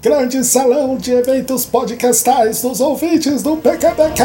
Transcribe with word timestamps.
Grande 0.00 0.44
salão 0.44 0.96
de 0.96 1.10
eventos 1.12 1.66
podcastais 1.66 2.62
dos 2.62 2.80
ouvintes 2.80 3.42
do 3.42 3.56
PQPcast. 3.56 4.22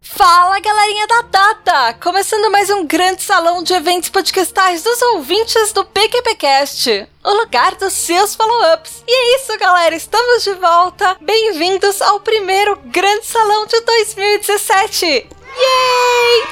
Fala 0.00 0.58
galerinha 0.58 1.06
da 1.06 1.20
Data! 1.20 1.98
Começando 2.02 2.50
mais 2.50 2.70
um 2.70 2.86
grande 2.86 3.22
salão 3.22 3.62
de 3.62 3.74
eventos 3.74 4.08
podcastais 4.08 4.82
dos 4.82 5.02
ouvintes 5.02 5.70
do 5.74 5.84
PQPcast, 5.84 7.06
o 7.22 7.32
lugar 7.34 7.74
dos 7.74 7.92
seus 7.92 8.34
follow-ups. 8.34 9.04
E 9.06 9.12
é 9.12 9.36
isso, 9.36 9.58
galera, 9.58 9.94
estamos 9.94 10.44
de 10.44 10.54
volta. 10.54 11.14
Bem-vindos 11.20 12.00
ao 12.00 12.20
primeiro 12.20 12.74
grande 12.86 13.26
salão 13.26 13.66
de 13.66 13.78
2017. 13.82 15.37
Yay! 15.58 16.44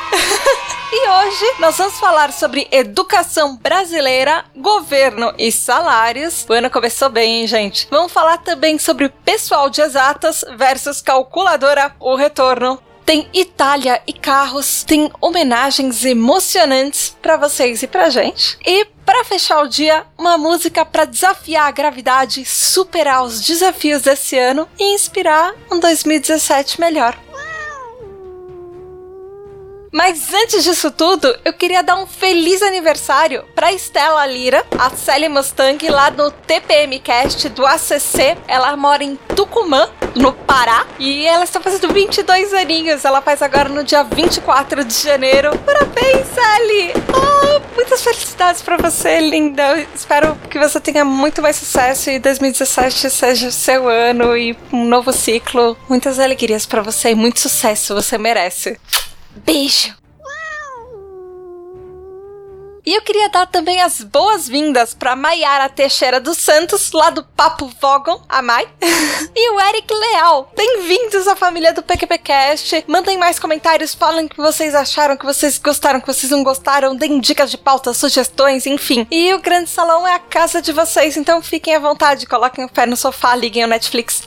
e 0.92 1.08
hoje 1.08 1.54
nós 1.58 1.78
vamos 1.78 1.98
falar 1.98 2.32
sobre 2.32 2.66
educação 2.70 3.56
brasileira, 3.56 4.44
governo 4.56 5.32
e 5.38 5.52
salários. 5.52 6.44
O 6.48 6.52
ano 6.52 6.70
começou 6.70 7.08
bem, 7.08 7.40
hein, 7.40 7.46
gente? 7.46 7.86
Vamos 7.90 8.12
falar 8.12 8.38
também 8.38 8.78
sobre 8.78 9.08
pessoal 9.08 9.70
de 9.70 9.80
exatas 9.80 10.44
versus 10.56 11.00
calculadora, 11.00 11.94
o 12.00 12.16
retorno 12.16 12.80
tem 13.06 13.28
Itália 13.32 14.02
e 14.04 14.12
carros, 14.12 14.82
tem 14.82 15.08
homenagens 15.20 16.04
emocionantes 16.04 17.16
para 17.22 17.36
vocês 17.36 17.80
e 17.84 17.86
pra 17.86 18.10
gente. 18.10 18.58
E 18.66 18.84
para 19.04 19.22
fechar 19.22 19.62
o 19.62 19.68
dia, 19.68 20.04
uma 20.18 20.36
música 20.36 20.84
para 20.84 21.04
desafiar 21.04 21.68
a 21.68 21.70
gravidade, 21.70 22.44
superar 22.44 23.22
os 23.22 23.40
desafios 23.40 24.02
desse 24.02 24.36
ano 24.36 24.68
e 24.76 24.92
inspirar 24.92 25.54
um 25.70 25.78
2017 25.78 26.80
melhor. 26.80 27.16
Mas 29.96 30.30
antes 30.30 30.62
disso 30.62 30.90
tudo, 30.90 31.34
eu 31.42 31.54
queria 31.54 31.82
dar 31.82 31.96
um 31.96 32.06
feliz 32.06 32.60
aniversário 32.60 33.42
pra 33.54 33.72
Estela 33.72 34.26
Lira, 34.26 34.62
a 34.78 34.90
Sally 34.90 35.26
Mustang 35.26 35.88
lá 35.88 36.10
do 36.10 36.30
TPM 36.30 36.98
Cast 36.98 37.48
do 37.48 37.64
ACC. 37.64 38.36
Ela 38.46 38.76
mora 38.76 39.02
em 39.02 39.16
Tucumã, 39.34 39.88
no 40.14 40.34
Pará, 40.34 40.86
e 40.98 41.24
ela 41.24 41.44
está 41.44 41.62
fazendo 41.62 41.90
22 41.94 42.52
aninhos. 42.52 43.06
Ela 43.06 43.22
faz 43.22 43.40
agora 43.40 43.70
no 43.70 43.82
dia 43.82 44.04
24 44.04 44.84
de 44.84 44.92
janeiro. 44.92 45.56
Parabéns, 45.60 46.26
Sally! 46.34 46.92
Oh, 47.14 47.74
muitas 47.74 48.04
felicidades 48.04 48.60
para 48.60 48.76
você, 48.76 49.18
linda. 49.18 49.78
Eu 49.78 49.86
espero 49.94 50.36
que 50.50 50.58
você 50.58 50.78
tenha 50.78 51.06
muito 51.06 51.40
mais 51.40 51.56
sucesso 51.56 52.10
e 52.10 52.18
2017 52.18 53.08
seja 53.08 53.50
seu 53.50 53.88
ano 53.88 54.36
e 54.36 54.54
um 54.70 54.84
novo 54.84 55.10
ciclo. 55.10 55.74
Muitas 55.88 56.18
alegrias 56.18 56.66
para 56.66 56.82
você 56.82 57.12
e 57.12 57.14
muito 57.14 57.40
sucesso, 57.40 57.94
você 57.94 58.18
merece. 58.18 58.78
Beijo! 59.44 59.94
E 62.86 62.94
eu 62.94 63.02
queria 63.02 63.28
dar 63.28 63.46
também 63.46 63.82
as 63.82 64.00
boas-vindas 64.00 64.94
para 64.94 65.16
Maiara 65.16 65.68
Teixeira 65.68 66.20
dos 66.20 66.38
Santos, 66.38 66.92
lá 66.92 67.10
do 67.10 67.24
Papo 67.24 67.68
Vogon, 67.80 68.22
a 68.28 68.40
Mai, 68.40 68.66
e 69.34 69.50
o 69.50 69.60
Eric 69.60 69.92
Leal. 69.92 70.52
Bem-vindos 70.56 71.26
à 71.26 71.34
família 71.34 71.72
do 71.72 71.82
PQPcast. 71.82 72.84
Mandem 72.86 73.18
mais 73.18 73.40
comentários, 73.40 73.92
falem 73.92 74.26
o 74.26 74.28
que 74.28 74.36
vocês 74.36 74.72
acharam, 74.72 75.16
que 75.16 75.24
vocês 75.26 75.58
gostaram, 75.58 76.00
que 76.00 76.06
vocês 76.06 76.30
não 76.30 76.44
gostaram, 76.44 76.94
deem 76.94 77.18
dicas 77.18 77.50
de 77.50 77.58
pauta, 77.58 77.92
sugestões, 77.92 78.66
enfim. 78.66 79.04
E 79.10 79.34
o 79.34 79.40
grande 79.40 79.68
salão 79.68 80.06
é 80.06 80.14
a 80.14 80.20
casa 80.20 80.62
de 80.62 80.72
vocês, 80.72 81.16
então 81.16 81.42
fiquem 81.42 81.74
à 81.74 81.80
vontade, 81.80 82.24
coloquem 82.24 82.64
o 82.64 82.68
pé 82.68 82.86
no 82.86 82.96
sofá, 82.96 83.34
liguem 83.34 83.64
o 83.64 83.68
Netflix. 83.68 84.22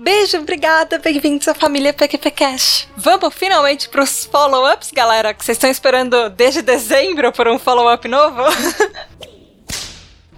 Beijo, 0.00 0.38
obrigada, 0.38 0.96
bem-vindos 1.00 1.48
à 1.48 1.54
família 1.54 1.92
PQP 1.92 2.30
Cash. 2.30 2.88
Vamos 2.96 3.34
finalmente 3.34 3.88
pros 3.88 4.26
follow-ups, 4.26 4.92
galera, 4.92 5.34
que 5.34 5.44
vocês 5.44 5.56
estão 5.56 5.68
esperando 5.68 6.30
desde 6.30 6.62
dezembro 6.62 7.32
por 7.32 7.48
um 7.48 7.58
follow-up 7.58 8.06
novo? 8.06 8.44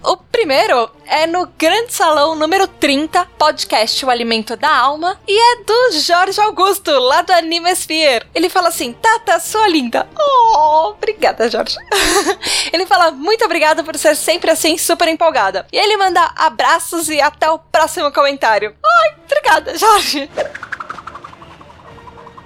O 0.03 0.17
primeiro 0.17 0.89
é 1.05 1.27
no 1.27 1.45
Grande 1.45 1.93
Salão 1.93 2.33
número 2.33 2.67
30, 2.67 3.23
podcast 3.37 4.03
O 4.03 4.09
Alimento 4.09 4.55
da 4.55 4.75
Alma, 4.75 5.19
e 5.27 5.39
é 5.39 5.63
do 5.63 5.91
Jorge 5.99 6.41
Augusto, 6.41 6.91
lá 6.91 7.21
do 7.21 7.31
Animesphere. 7.31 8.25
Ele 8.33 8.49
fala 8.49 8.69
assim: 8.69 8.93
Tata, 8.93 9.39
sua 9.39 9.67
linda. 9.67 10.07
Oh, 10.19 10.89
obrigada, 10.89 11.47
Jorge. 11.49 11.77
ele 12.73 12.87
fala: 12.87 13.11
Muito 13.11 13.45
obrigada 13.45 13.83
por 13.83 13.95
ser 13.95 14.15
sempre 14.15 14.49
assim, 14.49 14.75
super 14.75 15.07
empolgada. 15.07 15.67
E 15.71 15.77
ele 15.77 15.95
manda 15.97 16.31
abraços 16.35 17.07
e 17.07 17.21
até 17.21 17.49
o 17.51 17.59
próximo 17.59 18.11
comentário. 18.11 18.75
Ai, 18.83 19.15
obrigada, 19.25 19.77
Jorge. 19.77 20.29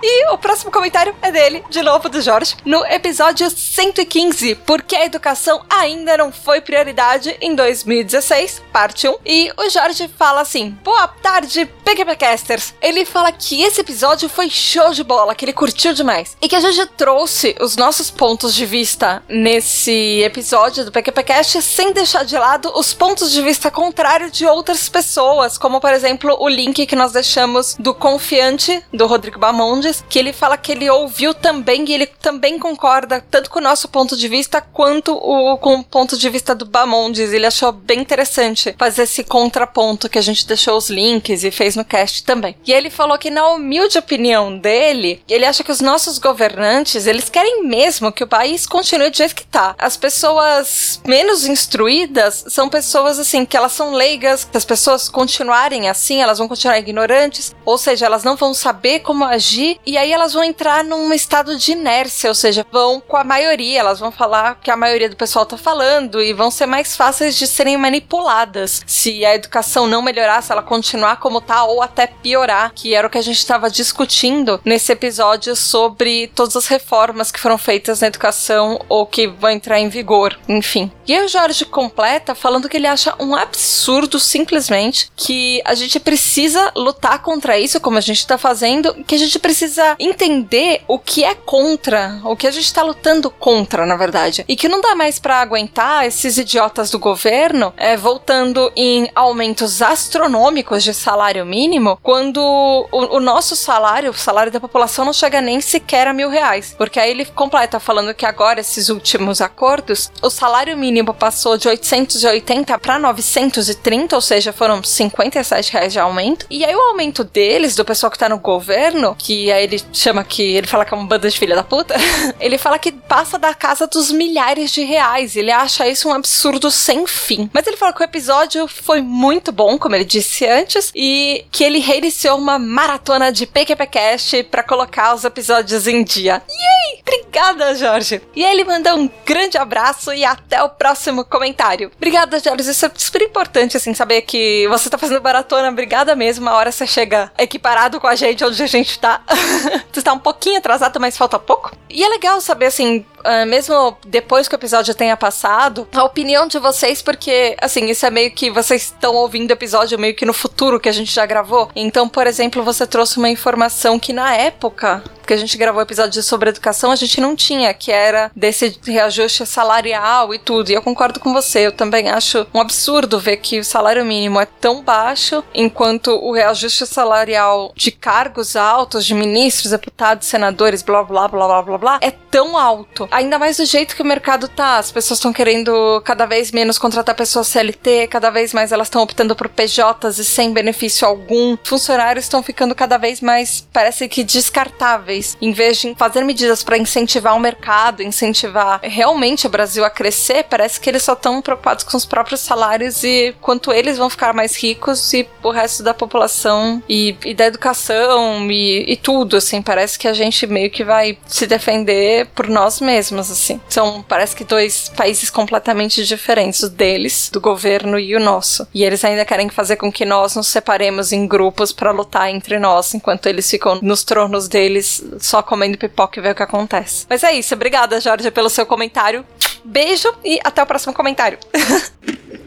E 0.07 0.31
o 0.31 0.37
próximo 0.37 0.69
comentário 0.69 1.15
é 1.19 1.31
dele, 1.31 1.63
de 1.67 1.81
novo 1.81 2.07
do 2.07 2.21
Jorge, 2.21 2.55
no 2.63 2.85
episódio 2.85 3.49
115, 3.49 4.53
porque 4.63 4.95
a 4.95 5.03
educação 5.03 5.65
ainda 5.67 6.15
não 6.15 6.31
foi 6.31 6.61
prioridade 6.61 7.35
em 7.41 7.55
2016, 7.55 8.61
parte 8.71 9.07
1. 9.07 9.15
E 9.25 9.51
o 9.57 9.67
Jorge 9.67 10.07
fala 10.15 10.41
assim: 10.41 10.77
Boa 10.83 11.07
tarde, 11.07 11.65
PQPcasters. 11.83 12.75
Ele 12.83 13.03
fala 13.03 13.31
que 13.31 13.63
esse 13.63 13.81
episódio 13.81 14.29
foi 14.29 14.47
show 14.47 14.91
de 14.93 15.03
bola, 15.03 15.33
que 15.33 15.43
ele 15.43 15.53
curtiu 15.53 15.91
demais. 15.91 16.37
E 16.39 16.47
que 16.47 16.55
a 16.55 16.59
gente 16.59 16.85
trouxe 16.89 17.55
os 17.59 17.75
nossos 17.75 18.11
pontos 18.11 18.53
de 18.53 18.63
vista 18.63 19.23
nesse 19.27 20.21
episódio 20.21 20.85
do 20.85 20.91
PQPcast 20.91 21.63
sem 21.63 21.93
deixar 21.93 22.23
de 22.23 22.37
lado 22.37 22.71
os 22.75 22.93
pontos 22.93 23.31
de 23.31 23.41
vista 23.41 23.71
contrários 23.71 24.31
de 24.31 24.45
outras 24.45 24.87
pessoas, 24.87 25.57
como 25.57 25.81
por 25.81 25.91
exemplo 25.91 26.37
o 26.39 26.47
link 26.47 26.85
que 26.85 26.95
nós 26.95 27.11
deixamos 27.11 27.75
do 27.79 27.91
Confiante, 27.91 28.83
do 28.93 29.07
Rodrigo 29.07 29.39
Bamondes 29.39 29.94
que 30.09 30.19
ele 30.19 30.33
fala 30.33 30.57
que 30.57 30.71
ele 30.71 30.89
ouviu 30.89 31.33
também 31.33 31.85
e 31.87 31.93
ele 31.93 32.05
também 32.05 32.57
concorda 32.59 33.23
tanto 33.29 33.49
com 33.49 33.59
o 33.59 33.61
nosso 33.61 33.87
ponto 33.87 34.17
de 34.17 34.27
vista 34.27 34.61
quanto 34.61 35.13
o, 35.13 35.57
com 35.57 35.75
o 35.75 35.83
ponto 35.83 36.17
de 36.17 36.29
vista 36.29 36.55
do 36.55 36.65
Bamondes. 36.65 37.31
Ele 37.31 37.45
achou 37.45 37.71
bem 37.71 37.99
interessante 37.99 38.75
fazer 38.77 39.03
esse 39.03 39.23
contraponto 39.23 40.09
que 40.09 40.17
a 40.17 40.21
gente 40.21 40.47
deixou 40.47 40.77
os 40.77 40.89
links 40.89 41.43
e 41.43 41.51
fez 41.51 41.75
no 41.75 41.85
cast 41.85 42.23
também. 42.23 42.55
E 42.65 42.71
ele 42.71 42.89
falou 42.89 43.17
que 43.17 43.29
na 43.29 43.47
humilde 43.49 43.97
opinião 43.97 44.57
dele, 44.57 45.21
ele 45.27 45.45
acha 45.45 45.63
que 45.63 45.71
os 45.71 45.81
nossos 45.81 46.17
governantes, 46.17 47.07
eles 47.07 47.29
querem 47.29 47.63
mesmo 47.63 48.11
que 48.11 48.23
o 48.23 48.27
país 48.27 48.65
continue 48.65 49.09
do 49.09 49.17
jeito 49.17 49.35
que 49.35 49.45
tá. 49.45 49.75
As 49.77 49.97
pessoas 49.97 51.01
menos 51.05 51.45
instruídas 51.45 52.45
são 52.47 52.69
pessoas 52.69 53.19
assim 53.19 53.45
que 53.45 53.57
elas 53.57 53.71
são 53.71 53.93
leigas, 53.93 54.43
que 54.43 54.57
as 54.57 54.65
pessoas 54.65 55.09
continuarem 55.09 55.89
assim, 55.89 56.21
elas 56.21 56.37
vão 56.37 56.47
continuar 56.47 56.77
ignorantes, 56.77 57.55
ou 57.65 57.77
seja, 57.77 58.05
elas 58.05 58.23
não 58.23 58.35
vão 58.35 58.53
saber 58.53 58.99
como 58.99 59.23
agir 59.23 59.79
e 59.85 59.97
aí 59.97 60.11
elas 60.11 60.33
vão 60.33 60.43
entrar 60.43 60.83
num 60.83 61.13
estado 61.13 61.57
de 61.57 61.71
inércia, 61.71 62.29
ou 62.29 62.35
seja, 62.35 62.65
vão 62.71 62.99
com 62.99 63.17
a 63.17 63.23
maioria, 63.23 63.79
elas 63.79 63.99
vão 63.99 64.11
falar 64.11 64.59
que 64.61 64.71
a 64.71 64.77
maioria 64.77 65.09
do 65.09 65.15
pessoal 65.15 65.45
tá 65.45 65.57
falando 65.57 66.21
e 66.21 66.33
vão 66.33 66.49
ser 66.49 66.65
mais 66.65 66.95
fáceis 66.95 67.35
de 67.35 67.47
serem 67.47 67.77
manipuladas. 67.77 68.81
Se 68.85 69.25
a 69.25 69.35
educação 69.35 69.87
não 69.87 70.01
melhorar, 70.01 70.41
se 70.41 70.51
ela 70.51 70.63
continuar 70.63 71.17
como 71.17 71.41
tá 71.41 71.63
ou 71.65 71.81
até 71.81 72.07
piorar, 72.07 72.71
que 72.73 72.93
era 72.95 73.07
o 73.07 73.09
que 73.09 73.17
a 73.17 73.23
gente 73.23 73.37
estava 73.37 73.69
discutindo 73.69 74.59
nesse 74.65 74.91
episódio 74.91 75.55
sobre 75.55 76.27
todas 76.27 76.55
as 76.55 76.67
reformas 76.67 77.31
que 77.31 77.39
foram 77.39 77.57
feitas 77.57 78.01
na 78.01 78.07
educação 78.07 78.79
ou 78.89 79.05
que 79.05 79.27
vão 79.27 79.49
entrar 79.49 79.79
em 79.79 79.89
vigor, 79.89 80.37
enfim. 80.47 80.91
E 81.07 81.13
aí 81.13 81.23
o 81.23 81.27
Jorge 81.27 81.65
completa 81.65 82.33
falando 82.33 82.67
que 82.69 82.77
ele 82.77 82.87
acha 82.87 83.13
um 83.19 83.35
absurdo 83.35 84.19
simplesmente 84.19 85.11
que 85.15 85.61
a 85.65 85.75
gente 85.75 85.99
precisa 85.99 86.71
lutar 86.75 87.21
contra 87.21 87.59
isso, 87.59 87.79
como 87.79 87.97
a 87.97 88.01
gente 88.01 88.25
tá 88.25 88.37
fazendo, 88.37 88.93
que 89.05 89.15
a 89.15 89.17
gente 89.17 89.37
precisa 89.37 89.64
precisa 89.65 89.95
entender 89.99 90.83
o 90.87 90.99
que 90.99 91.23
é 91.23 91.33
contra, 91.33 92.19
o 92.23 92.35
que 92.35 92.45
a 92.45 92.51
gente 92.51 92.71
tá 92.71 92.83
lutando 92.83 93.31
contra, 93.31 93.85
na 93.85 93.95
verdade. 93.95 94.45
E 94.47 94.55
que 94.55 94.69
não 94.69 94.79
dá 94.79 94.95
mais 94.95 95.17
para 95.17 95.41
aguentar 95.41 96.05
esses 96.05 96.37
idiotas 96.37 96.91
do 96.91 96.99
governo 96.99 97.73
é, 97.75 97.97
voltando 97.97 98.71
em 98.75 99.09
aumentos 99.15 99.81
astronômicos 99.81 100.83
de 100.83 100.93
salário 100.93 101.45
mínimo, 101.45 101.97
quando 102.03 102.37
o, 102.39 103.17
o 103.17 103.19
nosso 103.19 103.55
salário, 103.55 104.11
o 104.11 104.13
salário 104.13 104.51
da 104.51 104.59
população, 104.59 105.03
não 105.03 105.13
chega 105.13 105.41
nem 105.41 105.59
sequer 105.59 106.07
a 106.07 106.13
mil 106.13 106.29
reais. 106.29 106.75
Porque 106.77 106.99
aí 106.99 107.09
ele 107.09 107.25
completa 107.25 107.79
falando 107.79 108.13
que 108.13 108.25
agora, 108.25 108.59
esses 108.59 108.89
últimos 108.89 109.41
acordos, 109.41 110.11
o 110.21 110.29
salário 110.29 110.77
mínimo 110.77 111.13
passou 111.13 111.57
de 111.57 111.67
880 111.67 112.77
para 112.77 112.99
930, 112.99 114.15
ou 114.15 114.21
seja, 114.21 114.53
foram 114.53 114.83
57 114.83 115.73
reais 115.73 115.93
de 115.93 115.99
aumento. 115.99 116.45
E 116.49 116.63
aí 116.63 116.75
o 116.75 116.81
aumento 116.81 117.23
deles, 117.23 117.75
do 117.75 117.83
pessoal 117.83 118.11
que 118.11 118.19
tá 118.19 118.29
no 118.29 118.37
governo, 118.37 119.15
que 119.17 119.51
aí 119.55 119.63
ele 119.63 119.81
chama 119.91 120.23
que. 120.23 120.41
Ele 120.41 120.67
fala 120.67 120.85
que 120.85 120.93
é 120.93 120.97
uma 120.97 121.07
banda 121.07 121.29
de 121.29 121.37
filha 121.37 121.55
da 121.55 121.63
puta. 121.63 121.95
ele 122.39 122.57
fala 122.57 122.77
que 122.77 122.91
passa 122.91 123.37
da 123.37 123.53
casa 123.53 123.87
dos 123.87 124.11
milhares 124.11 124.71
de 124.71 124.83
reais. 124.83 125.35
Ele 125.35 125.51
acha 125.51 125.87
isso 125.87 126.09
um 126.09 126.13
absurdo 126.13 126.69
sem 126.69 127.05
fim. 127.07 127.49
Mas 127.53 127.65
ele 127.67 127.77
fala 127.77 127.93
que 127.93 128.01
o 128.01 128.03
episódio 128.03 128.67
foi 128.67 129.01
muito 129.01 129.51
bom, 129.51 129.77
como 129.77 129.95
ele 129.95 130.05
disse 130.05 130.45
antes, 130.45 130.91
e 130.95 131.45
que 131.51 131.63
ele 131.63 131.79
reiniciou 131.79 132.37
uma 132.37 132.59
maratona 132.59 133.31
de 133.31 133.45
PQPcast 133.45 134.43
para 134.43 134.63
colocar 134.63 135.13
os 135.15 135.23
episódios 135.23 135.87
em 135.87 136.03
dia. 136.03 136.41
Yay! 136.49 137.01
Obrigada, 137.01 137.75
Jorge. 137.75 138.21
E 138.35 138.43
aí 138.43 138.51
ele 138.51 138.63
manda 138.63 138.95
um 138.95 139.09
grande 139.25 139.57
abraço 139.57 140.13
e 140.13 140.25
até 140.25 140.61
o 140.63 140.69
próximo 140.69 141.23
comentário. 141.23 141.91
Obrigada, 141.95 142.39
Jorge. 142.39 142.69
Isso 142.69 142.85
é 142.85 142.91
super 142.95 143.21
importante, 143.21 143.77
assim, 143.77 143.93
saber 143.93 144.21
que 144.21 144.67
você 144.67 144.89
tá 144.89 144.97
fazendo 144.97 145.21
maratona. 145.21 145.69
Obrigada 145.69 146.15
mesmo. 146.15 146.49
A 146.49 146.55
hora 146.55 146.71
você 146.71 146.87
chega 146.87 147.31
equiparado 147.37 147.99
com 147.99 148.07
a 148.07 148.15
gente 148.15 148.43
onde 148.43 148.61
a 148.61 148.67
gente 148.67 148.99
tá. 148.99 149.21
tu 149.91 149.99
está 149.99 150.13
um 150.13 150.19
pouquinho 150.19 150.57
atrasado, 150.57 150.99
mas 150.99 151.17
falta 151.17 151.39
pouco. 151.39 151.71
E 151.89 152.03
é 152.03 152.07
legal 152.09 152.39
saber, 152.41 152.67
assim, 152.67 153.05
mesmo 153.47 153.97
depois 154.05 154.47
que 154.47 154.55
o 154.55 154.57
episódio 154.57 154.93
tenha 154.93 155.17
passado, 155.17 155.87
a 155.93 156.03
opinião 156.03 156.47
de 156.47 156.59
vocês, 156.59 157.01
porque, 157.01 157.55
assim, 157.61 157.85
isso 157.85 158.05
é 158.05 158.09
meio 158.09 158.31
que 158.31 158.49
vocês 158.49 158.83
estão 158.83 159.15
ouvindo 159.15 159.49
o 159.49 159.53
episódio 159.53 159.99
meio 159.99 160.15
que 160.15 160.25
no 160.25 160.33
futuro 160.33 160.79
que 160.79 160.89
a 160.89 160.91
gente 160.91 161.13
já 161.13 161.25
gravou. 161.25 161.69
Então, 161.75 162.07
por 162.07 162.27
exemplo, 162.27 162.63
você 162.63 162.85
trouxe 162.85 163.17
uma 163.17 163.29
informação 163.29 163.99
que 163.99 164.13
na 164.13 164.35
época 164.35 165.03
que 165.25 165.33
a 165.33 165.37
gente 165.37 165.57
gravou 165.57 165.79
o 165.79 165.83
episódio 165.83 166.21
sobre 166.21 166.49
educação, 166.49 166.91
a 166.91 166.95
gente 166.95 167.19
não 167.19 167.35
tinha, 167.35 167.73
que 167.73 167.91
era 167.91 168.31
desse 168.35 168.79
reajuste 168.85 169.45
salarial 169.45 170.33
e 170.33 170.39
tudo. 170.39 170.69
E 170.69 170.73
eu 170.73 170.81
concordo 170.81 171.19
com 171.19 171.33
você, 171.33 171.65
eu 171.65 171.71
também 171.71 172.09
acho 172.09 172.45
um 172.53 172.61
absurdo 172.61 173.19
ver 173.19 173.37
que 173.37 173.59
o 173.59 173.65
salário 173.65 174.05
mínimo 174.05 174.39
é 174.39 174.45
tão 174.45 174.83
baixo, 174.83 175.43
enquanto 175.53 176.11
o 176.11 176.31
reajuste 176.31 176.85
salarial 176.85 177.73
de 177.75 177.91
cargos 177.91 178.55
altos, 178.55 179.05
de 179.05 179.13
ministros, 179.13 179.71
deputados, 179.71 180.27
senadores, 180.27 180.83
blá 180.83 181.03
blá 181.03 181.27
blá 181.27 181.47
blá 181.47 181.61
blá 181.61 181.77
blá, 181.77 181.99
é 182.01 182.11
tão 182.11 182.57
alto. 182.57 183.07
Ainda 183.15 183.39
mais 183.39 183.55
do 183.55 183.63
jeito 183.63 183.95
que 183.95 184.01
o 184.01 184.05
mercado 184.05 184.49
tá. 184.49 184.77
As 184.77 184.91
pessoas 184.91 185.19
estão 185.19 185.31
querendo 185.31 186.01
cada 186.03 186.25
vez 186.25 186.51
menos 186.51 186.77
contratar 186.77 187.15
pessoas 187.15 187.47
CLT, 187.47 188.09
cada 188.09 188.29
vez 188.29 188.53
mais 188.53 188.73
elas 188.73 188.87
estão 188.87 189.01
optando 189.01 189.33
por 189.37 189.47
PJs 189.47 190.19
e 190.19 190.25
sem 190.25 190.51
benefício 190.51 191.07
algum. 191.07 191.55
Funcionários 191.63 192.25
estão 192.25 192.43
ficando 192.43 192.75
cada 192.75 192.97
vez 192.97 193.21
mais, 193.21 193.65
parece 193.71 194.09
que 194.09 194.21
descartáveis 194.21 195.37
em 195.41 195.53
vez 195.53 195.79
de 195.79 195.95
fazer 195.95 196.25
medidas 196.25 196.61
para 196.61 196.77
incentivar 196.77 197.37
o 197.37 197.39
mercado, 197.39 198.03
incentivar 198.03 198.81
realmente 198.83 199.47
o 199.47 199.49
Brasil 199.49 199.85
a 199.85 199.89
crescer, 199.89 200.43
parece 200.49 200.77
que 200.77 200.89
eles 200.89 201.03
só 201.03 201.13
estão 201.13 201.41
preocupados 201.41 201.85
com 201.85 201.95
os 201.95 202.05
próprios 202.05 202.41
salários 202.41 203.01
e 203.01 203.33
quanto 203.39 203.71
eles 203.71 203.97
vão 203.97 204.09
ficar 204.09 204.33
mais 204.33 204.57
ricos 204.57 205.13
e 205.13 205.25
o 205.41 205.51
resto 205.51 205.83
da 205.83 205.93
população 205.93 206.83
e, 206.89 207.15
e 207.23 207.33
da 207.33 207.45
educação 207.45 208.51
e, 208.51 208.91
e, 208.91 208.97
tudo, 208.97 209.37
assim, 209.37 209.61
parece 209.61 209.97
que 209.97 210.05
a 210.05 210.13
gente 210.13 210.45
meio 210.45 210.69
que 210.69 210.83
vai 210.83 211.17
se 211.25 211.47
defender 211.47 212.27
por 212.35 212.49
nós 212.49 212.81
mesmos, 212.81 213.04
assim. 213.29 213.59
São, 213.69 214.03
parece 214.07 214.35
que 214.35 214.43
dois 214.43 214.89
países 214.89 215.29
completamente 215.29 216.05
diferentes, 216.05 216.63
o 216.63 216.69
deles, 216.69 217.29
do 217.31 217.41
governo 217.41 217.99
e 217.99 218.15
o 218.15 218.19
nosso. 218.19 218.67
E 218.73 218.83
eles 218.83 219.03
ainda 219.03 219.25
querem 219.25 219.49
fazer 219.49 219.75
com 219.75 219.91
que 219.91 220.05
nós 220.05 220.35
nos 220.35 220.47
separemos 220.47 221.11
em 221.11 221.27
grupos 221.27 221.71
para 221.71 221.91
lutar 221.91 222.29
entre 222.29 222.59
nós, 222.59 222.93
enquanto 222.93 223.27
eles 223.27 223.49
ficam 223.49 223.79
nos 223.81 224.03
tronos 224.03 224.47
deles 224.47 225.03
só 225.19 225.41
comendo 225.41 225.77
pipoca 225.77 226.19
e 226.19 226.23
ver 226.23 226.31
o 226.31 226.35
que 226.35 226.43
acontece. 226.43 227.05
Mas 227.09 227.23
é 227.23 227.33
isso. 227.33 227.53
Obrigada, 227.53 227.99
Jorge, 227.99 228.31
pelo 228.31 228.49
seu 228.49 228.65
comentário. 228.65 229.25
Beijo 229.63 230.13
e 230.23 230.39
até 230.43 230.61
o 230.61 230.65
próximo 230.65 230.93
comentário. 230.93 231.37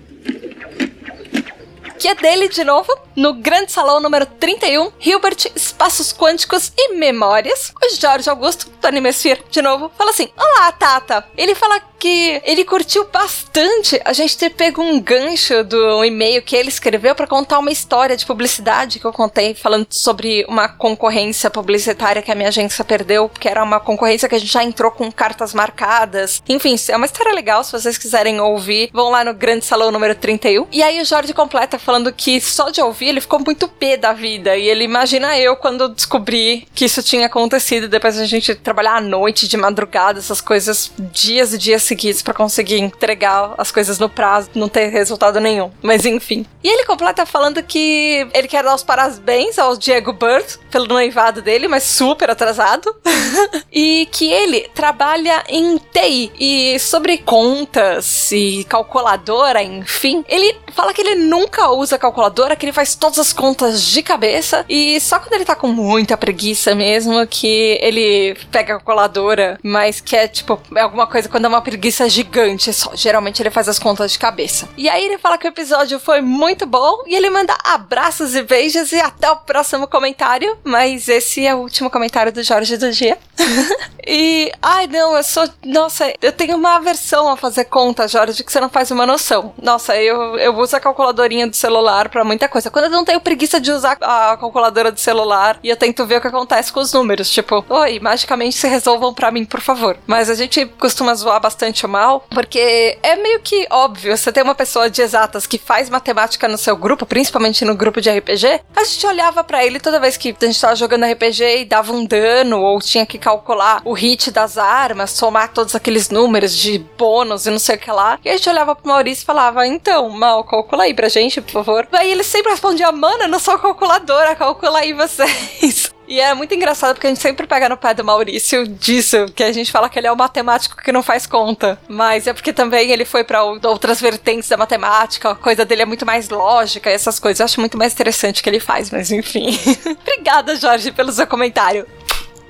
que 1.98 2.08
é 2.08 2.14
dele 2.14 2.48
de 2.48 2.62
novo, 2.62 2.96
no 3.16 3.34
Grande 3.34 3.72
Salão 3.72 3.98
número 3.98 4.24
31, 4.24 4.92
Hilbert, 5.00 5.50
Espaços 5.56 6.12
Quânticos 6.12 6.72
e 6.78 6.94
Memórias. 6.94 7.72
O 7.82 7.94
Jorge 8.00 8.30
Augusto, 8.30 8.70
do 8.80 8.86
Animesphere, 8.86 9.42
de 9.50 9.60
novo, 9.60 9.90
fala 9.98 10.10
assim: 10.10 10.28
Olá, 10.36 10.70
Tata. 10.70 11.24
Ele 11.36 11.56
fala 11.56 11.80
que 11.98 12.40
ele 12.44 12.64
curtiu 12.64 13.08
bastante 13.12 14.00
a 14.04 14.12
gente 14.12 14.38
ter 14.38 14.50
pego 14.50 14.80
um 14.80 15.00
gancho 15.00 15.64
do 15.64 16.04
e-mail 16.04 16.40
que 16.42 16.54
ele 16.54 16.68
escreveu 16.68 17.14
para 17.14 17.26
contar 17.26 17.58
uma 17.58 17.72
história 17.72 18.16
de 18.16 18.24
publicidade 18.24 19.00
que 19.00 19.04
eu 19.04 19.12
contei, 19.12 19.54
falando 19.54 19.88
sobre 19.90 20.44
uma 20.48 20.68
concorrência 20.68 21.50
publicitária 21.50 22.22
que 22.22 22.30
a 22.30 22.34
minha 22.34 22.48
agência 22.48 22.84
perdeu, 22.84 23.28
que 23.28 23.48
era 23.48 23.62
uma 23.64 23.80
concorrência 23.80 24.28
que 24.28 24.36
a 24.36 24.38
gente 24.38 24.52
já 24.52 24.62
entrou 24.62 24.92
com 24.92 25.10
cartas 25.10 25.52
marcadas. 25.52 26.40
Enfim, 26.48 26.76
é 26.88 26.96
uma 26.96 27.06
história 27.06 27.32
legal, 27.34 27.64
se 27.64 27.72
vocês 27.72 27.98
quiserem 27.98 28.40
ouvir, 28.40 28.90
vão 28.92 29.10
lá 29.10 29.24
no 29.24 29.34
Grande 29.34 29.64
Salão 29.64 29.90
número 29.90 30.14
31. 30.14 30.68
E 30.70 30.82
aí 30.82 31.00
o 31.00 31.04
Jorge 31.04 31.32
completa 31.34 31.78
falando 31.88 32.12
que 32.12 32.38
só 32.38 32.68
de 32.68 32.82
ouvir 32.82 33.08
ele 33.08 33.20
ficou 33.22 33.40
muito 33.42 33.66
pé 33.66 33.96
da 33.96 34.12
vida. 34.12 34.54
E 34.54 34.68
ele 34.68 34.84
imagina 34.84 35.38
eu 35.38 35.56
quando 35.56 35.88
descobri 35.88 36.68
que 36.74 36.84
isso 36.84 37.02
tinha 37.02 37.24
acontecido, 37.24 37.88
depois 37.88 38.18
a 38.18 38.26
gente 38.26 38.54
trabalhar 38.54 38.96
à 38.96 39.00
noite, 39.00 39.48
de 39.48 39.56
madrugada, 39.56 40.18
essas 40.18 40.38
coisas, 40.38 40.92
dias 40.98 41.54
e 41.54 41.56
dias 41.56 41.82
seguidos 41.82 42.20
para 42.20 42.34
conseguir 42.34 42.78
entregar 42.78 43.54
as 43.56 43.72
coisas 43.72 43.98
no 43.98 44.06
prazo, 44.06 44.50
não 44.54 44.68
ter 44.68 44.88
resultado 44.88 45.40
nenhum. 45.40 45.70
Mas 45.80 46.04
enfim. 46.04 46.44
E 46.62 46.68
ele 46.68 46.84
completa 46.84 47.24
falando 47.24 47.62
que 47.62 48.28
ele 48.34 48.48
quer 48.48 48.62
dar 48.62 48.74
os 48.74 48.82
parabéns 48.82 49.58
ao 49.58 49.74
Diego 49.74 50.12
Bird 50.12 50.58
pelo 50.70 50.86
noivado 50.86 51.40
dele, 51.40 51.68
mas 51.68 51.84
super 51.84 52.28
atrasado. 52.28 52.94
e 53.72 54.06
que 54.12 54.30
ele 54.30 54.68
trabalha 54.74 55.42
em 55.48 55.78
TI 55.78 56.32
e 56.38 56.78
sobre 56.78 57.16
contas 57.16 58.30
e 58.30 58.66
calculadora, 58.68 59.62
enfim. 59.62 60.22
Ele 60.28 60.54
fala 60.74 60.92
que 60.92 61.00
ele 61.00 61.14
nunca 61.14 61.70
usa 61.78 61.98
calculadora, 61.98 62.56
que 62.56 62.66
ele 62.66 62.72
faz 62.72 62.94
todas 62.94 63.18
as 63.18 63.32
contas 63.32 63.82
de 63.82 64.02
cabeça 64.02 64.64
e 64.68 65.00
só 65.00 65.18
quando 65.18 65.34
ele 65.34 65.44
tá 65.44 65.54
com 65.54 65.68
muita 65.68 66.16
preguiça 66.16 66.74
mesmo 66.74 67.26
que 67.26 67.78
ele 67.80 68.36
pega 68.50 68.74
a 68.74 68.76
calculadora, 68.76 69.58
mas 69.62 70.00
que 70.00 70.16
é 70.16 70.26
tipo 70.26 70.60
é 70.74 70.80
alguma 70.80 71.06
coisa 71.06 71.28
quando 71.28 71.44
é 71.44 71.48
uma 71.48 71.62
preguiça 71.62 72.08
gigante 72.08 72.72
só. 72.72 72.90
Geralmente 72.94 73.42
ele 73.42 73.50
faz 73.50 73.68
as 73.68 73.78
contas 73.78 74.12
de 74.12 74.18
cabeça. 74.18 74.68
E 74.76 74.88
aí 74.88 75.04
ele 75.04 75.18
fala 75.18 75.38
que 75.38 75.46
o 75.46 75.48
episódio 75.48 75.98
foi 75.98 76.20
muito 76.20 76.66
bom 76.66 77.02
e 77.06 77.14
ele 77.14 77.30
manda 77.30 77.56
abraços 77.64 78.34
e 78.34 78.42
beijos 78.42 78.92
e 78.92 79.00
até 79.00 79.30
o 79.30 79.36
próximo 79.36 79.86
comentário. 79.86 80.56
Mas 80.64 81.08
esse 81.08 81.46
é 81.46 81.54
o 81.54 81.58
último 81.58 81.90
comentário 81.90 82.32
do 82.32 82.42
Jorge 82.42 82.76
do 82.76 82.90
dia. 82.90 83.18
e 84.06 84.50
ai 84.60 84.86
não, 84.86 85.16
eu 85.16 85.22
sou, 85.22 85.48
nossa, 85.64 86.12
eu 86.20 86.32
tenho 86.32 86.56
uma 86.56 86.76
aversão 86.76 87.28
a 87.28 87.36
fazer 87.36 87.64
conta, 87.64 88.08
Jorge, 88.08 88.42
que 88.42 88.50
você 88.50 88.60
não 88.60 88.68
faz 88.68 88.90
uma 88.90 89.06
noção. 89.06 89.54
Nossa, 89.60 89.96
eu 89.96 90.38
eu 90.38 90.56
uso 90.56 90.76
a 90.76 90.80
calculadorinha 90.80 91.46
do 91.46 91.56
celular 91.68 92.08
para 92.08 92.24
muita 92.24 92.48
coisa. 92.48 92.70
Quando 92.70 92.86
eu 92.86 92.90
não 92.90 93.04
tenho 93.04 93.20
preguiça 93.20 93.60
de 93.60 93.70
usar 93.70 93.98
a 94.00 94.36
calculadora 94.38 94.90
do 94.90 94.98
celular 94.98 95.58
e 95.62 95.68
eu 95.68 95.76
tento 95.76 96.06
ver 96.06 96.16
o 96.16 96.20
que 96.20 96.28
acontece 96.28 96.72
com 96.72 96.80
os 96.80 96.92
números, 96.94 97.30
tipo, 97.30 97.62
oi, 97.68 98.00
magicamente 98.00 98.56
se 98.56 98.66
resolvam 98.66 99.12
para 99.12 99.30
mim, 99.30 99.44
por 99.44 99.60
favor. 99.60 99.98
Mas 100.06 100.30
a 100.30 100.34
gente 100.34 100.64
costuma 100.78 101.14
zoar 101.14 101.40
bastante 101.40 101.84
o 101.84 101.88
mal, 101.88 102.24
porque 102.30 102.98
é 103.02 103.16
meio 103.16 103.40
que 103.40 103.66
óbvio, 103.70 104.16
você 104.16 104.32
tem 104.32 104.42
uma 104.42 104.54
pessoa 104.54 104.88
de 104.88 105.02
exatas 105.02 105.46
que 105.46 105.58
faz 105.58 105.90
matemática 105.90 106.48
no 106.48 106.56
seu 106.56 106.74
grupo, 106.74 107.04
principalmente 107.04 107.64
no 107.64 107.74
grupo 107.74 108.00
de 108.00 108.10
RPG, 108.10 108.60
a 108.74 108.84
gente 108.84 109.06
olhava 109.06 109.44
para 109.44 109.64
ele 109.64 109.78
toda 109.78 110.00
vez 110.00 110.16
que 110.16 110.34
a 110.40 110.46
gente 110.46 110.60
tava 110.60 110.74
jogando 110.74 111.04
RPG 111.04 111.60
e 111.60 111.64
dava 111.66 111.92
um 111.92 112.04
dano 112.04 112.62
ou 112.62 112.80
tinha 112.80 113.04
que 113.04 113.18
calcular 113.18 113.82
o 113.84 113.92
hit 113.92 114.30
das 114.30 114.56
armas, 114.56 115.10
somar 115.10 115.52
todos 115.52 115.74
aqueles 115.74 116.08
números 116.08 116.56
de 116.56 116.78
bônus 116.78 117.46
e 117.46 117.50
não 117.50 117.58
sei 117.58 117.76
o 117.76 117.78
que 117.78 117.90
lá. 117.90 118.18
E 118.24 118.30
a 118.30 118.36
gente 118.36 118.48
olhava 118.48 118.74
pro 118.74 118.90
Maurício 118.90 119.22
e 119.22 119.26
falava: 119.26 119.66
"Então, 119.66 120.08
mal, 120.08 120.42
calcula 120.44 120.84
aí 120.84 120.94
pra 120.94 121.08
gente, 121.08 121.40
favor". 121.64 121.88
Aí 121.92 122.10
ele 122.10 122.24
sempre 122.24 122.50
respondia: 122.50 122.90
"Mana, 122.92 123.28
não 123.28 123.38
sou 123.38 123.58
calculadora, 123.58 124.34
calcula 124.34 124.80
aí 124.80 124.92
vocês". 124.92 125.92
E 126.08 126.20
é 126.20 126.32
muito 126.32 126.54
engraçado 126.54 126.94
porque 126.94 127.06
a 127.06 127.10
gente 127.10 127.20
sempre 127.20 127.46
pega 127.46 127.68
no 127.68 127.76
pé 127.76 127.92
do 127.92 128.02
Maurício 128.02 128.66
disso, 128.66 129.26
que 129.36 129.44
a 129.44 129.52
gente 129.52 129.70
fala 129.70 129.90
que 129.90 129.98
ele 129.98 130.06
é 130.06 130.12
o 130.12 130.16
matemático 130.16 130.82
que 130.82 130.90
não 130.90 131.02
faz 131.02 131.26
conta. 131.26 131.78
Mas 131.86 132.26
é 132.26 132.32
porque 132.32 132.50
também 132.50 132.90
ele 132.90 133.04
foi 133.04 133.22
para 133.22 133.44
outras 133.44 134.00
vertentes 134.00 134.48
da 134.48 134.56
matemática, 134.56 135.32
a 135.32 135.34
coisa 135.34 135.66
dele 135.66 135.82
é 135.82 135.84
muito 135.84 136.06
mais 136.06 136.30
lógica 136.30 136.88
essas 136.88 137.18
coisas. 137.18 137.40
Eu 137.40 137.44
acho 137.44 137.60
muito 137.60 137.76
mais 137.76 137.92
interessante 137.92 138.42
que 138.42 138.48
ele 138.48 138.58
faz, 138.58 138.90
mas 138.90 139.12
enfim. 139.12 139.48
Obrigada, 140.00 140.56
Jorge, 140.56 140.90
pelo 140.92 141.12
seu 141.12 141.26
comentário. 141.26 141.86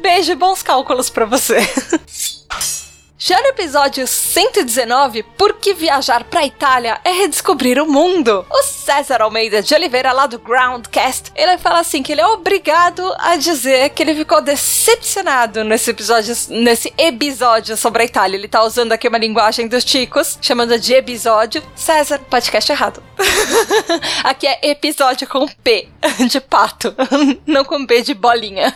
Beijo 0.00 0.30
e 0.30 0.36
bons 0.36 0.62
cálculos 0.62 1.10
para 1.10 1.24
você. 1.24 1.58
Já 3.20 3.42
no 3.42 3.48
episódio 3.48 4.06
119, 4.06 5.24
Por 5.24 5.54
que 5.54 5.74
viajar 5.74 6.22
pra 6.22 6.46
Itália 6.46 7.00
é 7.02 7.10
redescobrir 7.10 7.82
o 7.82 7.90
mundo? 7.90 8.46
O 8.48 8.62
César 8.62 9.22
Almeida 9.22 9.60
de 9.60 9.74
Oliveira, 9.74 10.12
lá 10.12 10.28
do 10.28 10.38
Groundcast, 10.38 11.32
ele 11.34 11.58
fala 11.58 11.80
assim 11.80 12.00
que 12.00 12.12
ele 12.12 12.20
é 12.20 12.26
obrigado 12.28 13.02
a 13.18 13.34
dizer 13.34 13.90
que 13.90 14.04
ele 14.04 14.14
ficou 14.14 14.40
decepcionado 14.40 15.64
nesse 15.64 15.90
episódio, 15.90 16.32
nesse 16.50 16.94
episódio 16.96 17.76
sobre 17.76 18.02
a 18.02 18.06
Itália. 18.06 18.36
Ele 18.36 18.46
tá 18.46 18.62
usando 18.62 18.92
aqui 18.92 19.08
uma 19.08 19.18
linguagem 19.18 19.66
dos 19.66 19.82
chicos, 19.82 20.38
chamando 20.40 20.78
de 20.78 20.94
episódio. 20.94 21.60
César, 21.74 22.20
podcast 22.30 22.70
errado. 22.70 23.02
aqui 24.22 24.46
é 24.46 24.70
episódio 24.70 25.26
com 25.26 25.44
P, 25.48 25.88
de 26.30 26.40
pato, 26.40 26.94
não 27.44 27.64
com 27.64 27.84
B 27.84 28.00
de 28.00 28.14
bolinha. 28.14 28.72